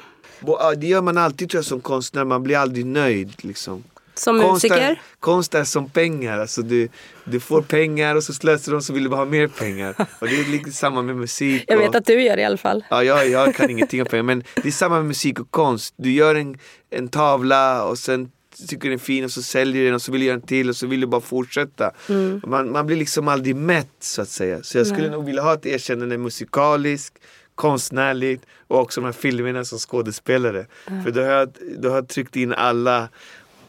[0.76, 3.84] Det gör man alltid tror jag som konstnär, man blir aldrig nöjd liksom.
[4.14, 5.02] Som Konst är- musiker?
[5.20, 6.38] Konst är som pengar.
[6.38, 6.88] Alltså du,
[7.24, 9.94] du får pengar och så slösar de så vill du bara ha mer pengar.
[10.20, 11.64] Och det är lite samma med musik.
[11.68, 12.84] Jag och, vet att du gör det i alla fall.
[12.90, 15.94] Ja, jag, jag kan ingenting om pengar men det är samma med musik och konst.
[15.96, 16.58] Du gör en,
[16.90, 18.30] en tavla och sen
[18.68, 20.68] tycker den är fin och så säljer den och så vill du göra en till
[20.68, 21.90] och så vill du bara fortsätta.
[22.08, 22.40] Mm.
[22.46, 24.62] Man, man blir liksom aldrig mätt så att säga.
[24.62, 25.10] Så jag skulle Nej.
[25.10, 27.18] nog vilja ha ett erkännande musikaliskt,
[27.54, 30.66] konstnärligt och också de här filmerna som skådespelare.
[30.86, 31.02] Ja.
[31.04, 33.08] För då har, jag, då har jag tryckt in alla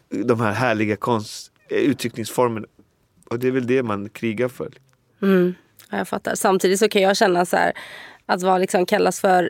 [0.10, 2.68] de här härliga konst, eh, uttryckningsformerna.
[3.30, 4.72] Och det är väl det man krigar för.
[5.22, 5.54] Mm.
[5.90, 6.36] Ja, jag fattar.
[6.36, 7.74] Samtidigt så kan jag känna så här,
[8.26, 9.50] att vara liksom kallas för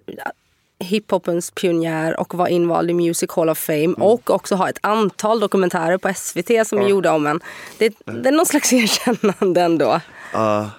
[0.83, 5.39] hiphopens pionjär och vara invald i Music Hall of Fame och också ha ett antal
[5.39, 6.89] dokumentärer på SVT som är Ja.
[6.89, 7.39] gjorda om en.
[7.77, 9.99] Det, det är någon slags erkännande ändå.
[10.33, 10.69] Ja,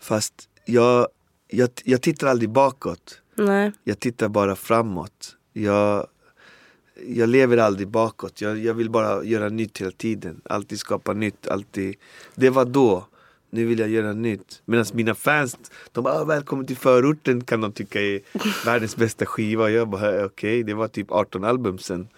[0.00, 0.34] fast
[0.64, 1.08] jag,
[1.48, 3.20] jag, jag tittar aldrig bakåt.
[3.34, 3.72] Nej.
[3.84, 5.36] Jag tittar bara framåt.
[5.52, 6.06] Jag,
[7.08, 8.40] jag lever aldrig bakåt.
[8.40, 10.40] Jag, jag vill bara göra nytt hela tiden.
[10.44, 11.48] Alltid skapa nytt.
[11.48, 11.94] Alltid.
[12.34, 13.06] Det var då.
[13.54, 14.62] Nu vill jag göra nytt.
[14.64, 15.56] Medan mina fans,
[15.92, 18.20] de bara ah, välkommen till förorten kan de tycka är
[18.66, 19.70] världens bästa skiva.
[19.70, 22.08] Jag bara okej, det var typ 18 album sen.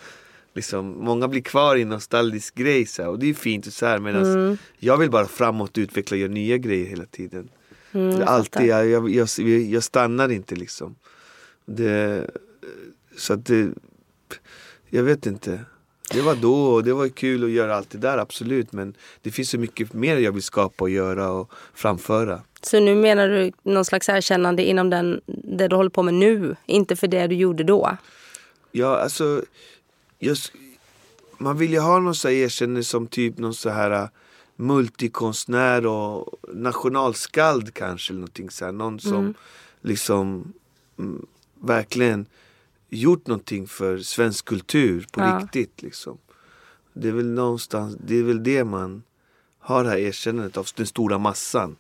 [0.55, 3.73] Liksom, många blir kvar i en nostalgisk grej så här, och det är fint och
[3.73, 4.57] så här medan Mm.
[4.79, 7.49] jag vill bara framåt utveckla och göra nya grejer hela tiden.
[7.93, 9.29] Mm, jag alltid, jag, jag, jag,
[9.61, 10.95] jag stannar inte liksom.
[11.67, 12.31] Det,
[13.17, 13.69] så att det,
[14.91, 15.61] jag vet inte.
[16.13, 19.31] Det var då och det var kul att göra allt det där absolut men det
[19.31, 22.41] finns så mycket mer jag vill skapa och göra och framföra.
[22.63, 26.57] Så nu menar du någon slags erkännande inom den, det du håller på med nu,
[26.67, 27.97] inte för det du gjorde då?
[28.73, 29.43] Ja, alltså,
[30.19, 30.53] just,
[31.39, 34.09] man vill ju ha någon så erkännande som typ någon så här äh,
[34.57, 38.13] multikonstnär och nationalskald kanske.
[38.13, 38.73] Eller någonting så här.
[38.73, 39.35] Någon som Mm.
[39.81, 40.53] liksom
[40.99, 41.27] mm,
[41.61, 42.27] verkligen
[42.89, 45.41] gjort någonting för svensk kultur på Ja.
[45.43, 45.83] riktigt.
[45.83, 46.19] Liksom.
[46.93, 49.03] Det är väl någonstans, det är väl det man
[49.59, 51.77] har det här erkännandet av den stora massan.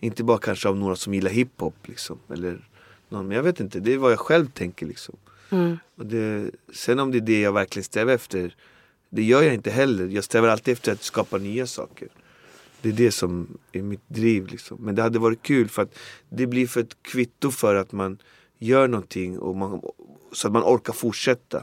[0.00, 2.18] Inte bara kanske av några som gillar hiphop liksom.
[2.28, 2.68] Eller
[3.08, 5.16] någon, men jag vet inte, det är vad jag själv tänker liksom.
[5.50, 5.78] Mm.
[5.96, 8.56] Och det, sen om det är det jag verkligen strävar efter,
[9.10, 10.06] det gör jag inte heller.
[10.08, 12.08] Jag strävar alltid efter att skapa nya saker.
[12.82, 14.46] Det är det som är mitt driv.
[14.46, 14.78] Liksom.
[14.80, 18.18] Men det hade varit kul för att det blir för ett kvitto för att man
[18.58, 19.80] gör någonting och man,
[20.32, 21.62] så att man orkar fortsätta.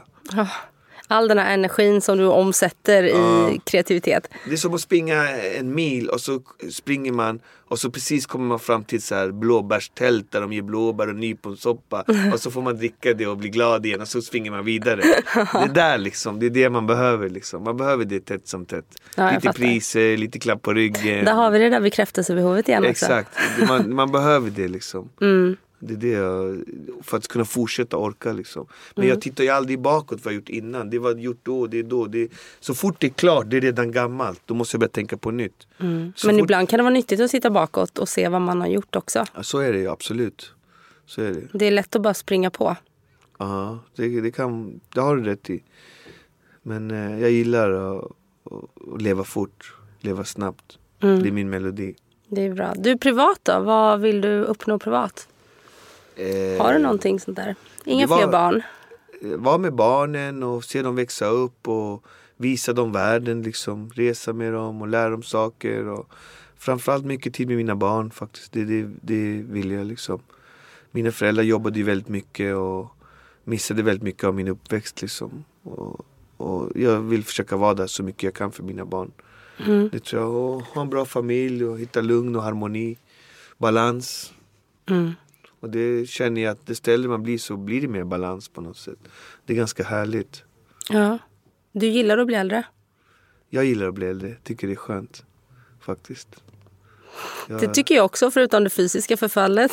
[1.08, 3.50] All den här energin som du omsätter Ja.
[3.50, 4.28] i kreativitet.
[4.46, 6.40] Det är som att springa en mil och så
[6.72, 10.62] springer man och så precis kommer man fram till så här blåbärstält där de ger
[10.62, 14.22] blåbär och nyponsoppa och så får man dricka det och bli glad igen och så
[14.22, 15.00] springer man vidare.
[15.34, 17.64] Det är där liksom, det är det man behöver liksom.
[17.64, 18.86] Man behöver det tätt som tätt.
[19.16, 21.24] Ja, lite priser, lite klapp på ryggen.
[21.24, 22.90] Där har vi det där bekräftelsebehovet igen också.
[23.06, 25.08] Exakt, man, man behöver det liksom.
[25.20, 25.56] Mm.
[25.82, 26.62] Det är det jag,
[27.02, 28.66] för att kunna fortsätta orka liksom.
[28.94, 29.14] Men Mm.
[29.14, 30.90] jag tittar ju aldrig bakåt vad jag gjort innan.
[30.90, 32.06] Det var gjort då, det är då.
[32.06, 32.28] Det är,
[32.60, 34.42] så fort det är klart, det är redan gammalt.
[34.44, 35.66] Då måste jag börja tänka på nytt.
[35.80, 35.98] Mm.
[36.02, 38.68] Men fort- ibland kan det vara nyttigt att sitta bakåt och se vad man har
[38.68, 39.24] gjort också.
[39.34, 40.52] Ja, så är det absolut.
[41.06, 41.58] Så är det.
[41.58, 42.76] Det är lätt att bara springa på.
[43.38, 45.62] Ja, det, det, kan, det har du rätt i.
[46.62, 50.78] Men eh, jag gillar att, att, att leva fort, leva snabbt.
[51.02, 51.22] Mm.
[51.22, 51.94] Det är min melodi.
[52.28, 52.74] Det är bra.
[52.76, 53.60] Du privat då?
[53.60, 55.28] Vad vill du uppnå privat?
[56.20, 57.54] Eh, Har du någonting sånt där?
[57.84, 58.62] Inga var- fler barn?
[59.22, 62.04] vara med barnen och se dem växa upp och
[62.36, 65.88] visa dem världen, liksom, resa med dem och lära dem saker.
[65.88, 66.08] Och
[66.58, 68.52] framförallt mycket tid med mina barn faktiskt.
[68.52, 70.20] Det, det, det vill jag liksom.
[70.90, 72.86] Mina föräldrar jobbade ju väldigt mycket och
[73.44, 75.02] missade väldigt mycket av min uppväxt.
[75.02, 75.44] Liksom.
[75.62, 76.00] Och,
[76.36, 79.10] och jag vill försöka vara där så mycket jag kan för mina barn.
[79.66, 79.88] Mm.
[79.92, 80.32] Det tror jag.
[80.34, 82.96] Och ha en bra familj och hitta lugn och harmoni.
[83.58, 84.32] Balans.
[84.86, 85.12] Mm.
[85.60, 88.60] Och det känner jag att desto äldre man blir så blir det mer balans på
[88.60, 88.98] något sätt.
[89.46, 90.42] Det är ganska härligt.
[90.88, 91.18] Ja.
[91.72, 92.62] Du gillar att bli äldre?
[93.48, 95.24] Jag gillar att bli äldre, tycker det är skönt.
[95.80, 96.28] Faktiskt.
[97.48, 99.72] Jag, Det tycker jag också, förutom det fysiska förfallet.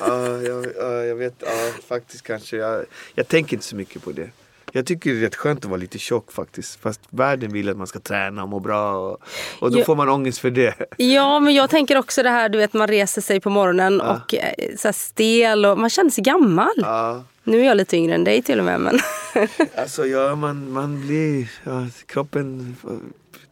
[0.00, 2.56] ja, jag, ja, jag vet, ja, faktiskt kanske.
[2.56, 2.84] Jag,
[3.14, 4.30] jag tänker inte så mycket på det.
[4.76, 6.80] Jag tycker det är rätt skönt att vara lite tjock faktiskt.
[6.80, 8.96] Fast världen vill att man ska träna och må bra.
[8.96, 9.20] Och,
[9.60, 9.84] och då Ja.
[9.84, 10.74] får man ångest för det.
[10.96, 14.20] ja, men jag tänker också det här, du vet man reser sig på morgonen Ja.
[14.24, 16.72] och eh, så stel och man känner sig gammal.
[16.76, 18.80] Ja, Nu är jag lite yngre än dig till och med.
[18.80, 18.98] Men
[19.76, 21.50] alltså ja, man, man blir...
[21.64, 22.76] Ja, kroppen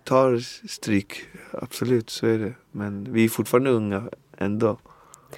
[0.05, 1.25] tar stryk.
[1.53, 2.53] Absolut, så är det.
[2.73, 4.03] Men vi är fortfarande unga
[4.39, 4.79] ändå.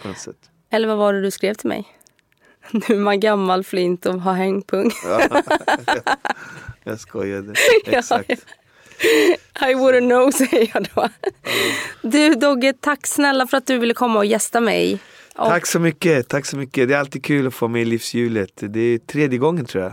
[0.02, 0.36] På något sätt.
[0.70, 1.95] Eller vad var det du skrev till mig?
[2.88, 4.90] Nu är man gammal flint och har hängpung.
[5.04, 5.42] Ja.
[6.84, 7.54] jag skojade.
[7.84, 8.30] Ja, Exakt.
[9.60, 11.08] I wouldn't know säger jag då.
[12.02, 14.98] Du Dogge, tack snälla för att du ville komma och gästa mig.
[15.36, 16.88] Och, Tack så mycket, tack så mycket.
[16.88, 18.52] Det är alltid kul att få med i livshjulet.
[18.54, 19.92] Det är tredje gången tror jag.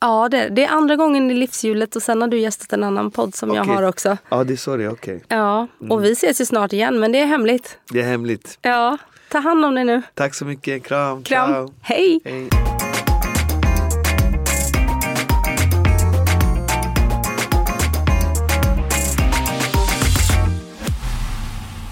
[0.00, 3.10] Ja, det, det är andra gången i livshjulet och sen har du gästat en annan
[3.10, 3.74] podd som jag Okej.
[3.74, 4.16] har också.
[4.28, 5.24] Ja, det är så det är, okej.
[5.28, 7.78] Ja, och vi ses ju snart igen men det är hemligt.
[7.92, 8.58] Det är hemligt.
[8.62, 8.98] Ja,
[9.28, 10.02] ta hand om dig nu.
[10.14, 11.22] Tack så mycket, kram.
[11.22, 11.50] Kram.
[11.50, 11.74] Ciao.
[11.80, 12.20] Hej.
[12.24, 12.48] Hej.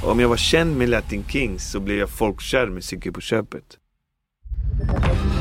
[0.05, 3.79] Om jag var känd med Latin Kings så blev jag folkkär med Sigge på köpet.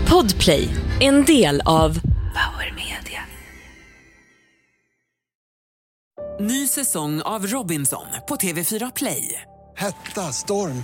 [0.09, 0.69] Podplay,
[1.01, 1.99] en del av
[2.33, 3.21] Power Media.
[6.39, 9.41] Ny säsong av Robinson på TV4 Play.
[9.77, 10.83] Hetta, storm,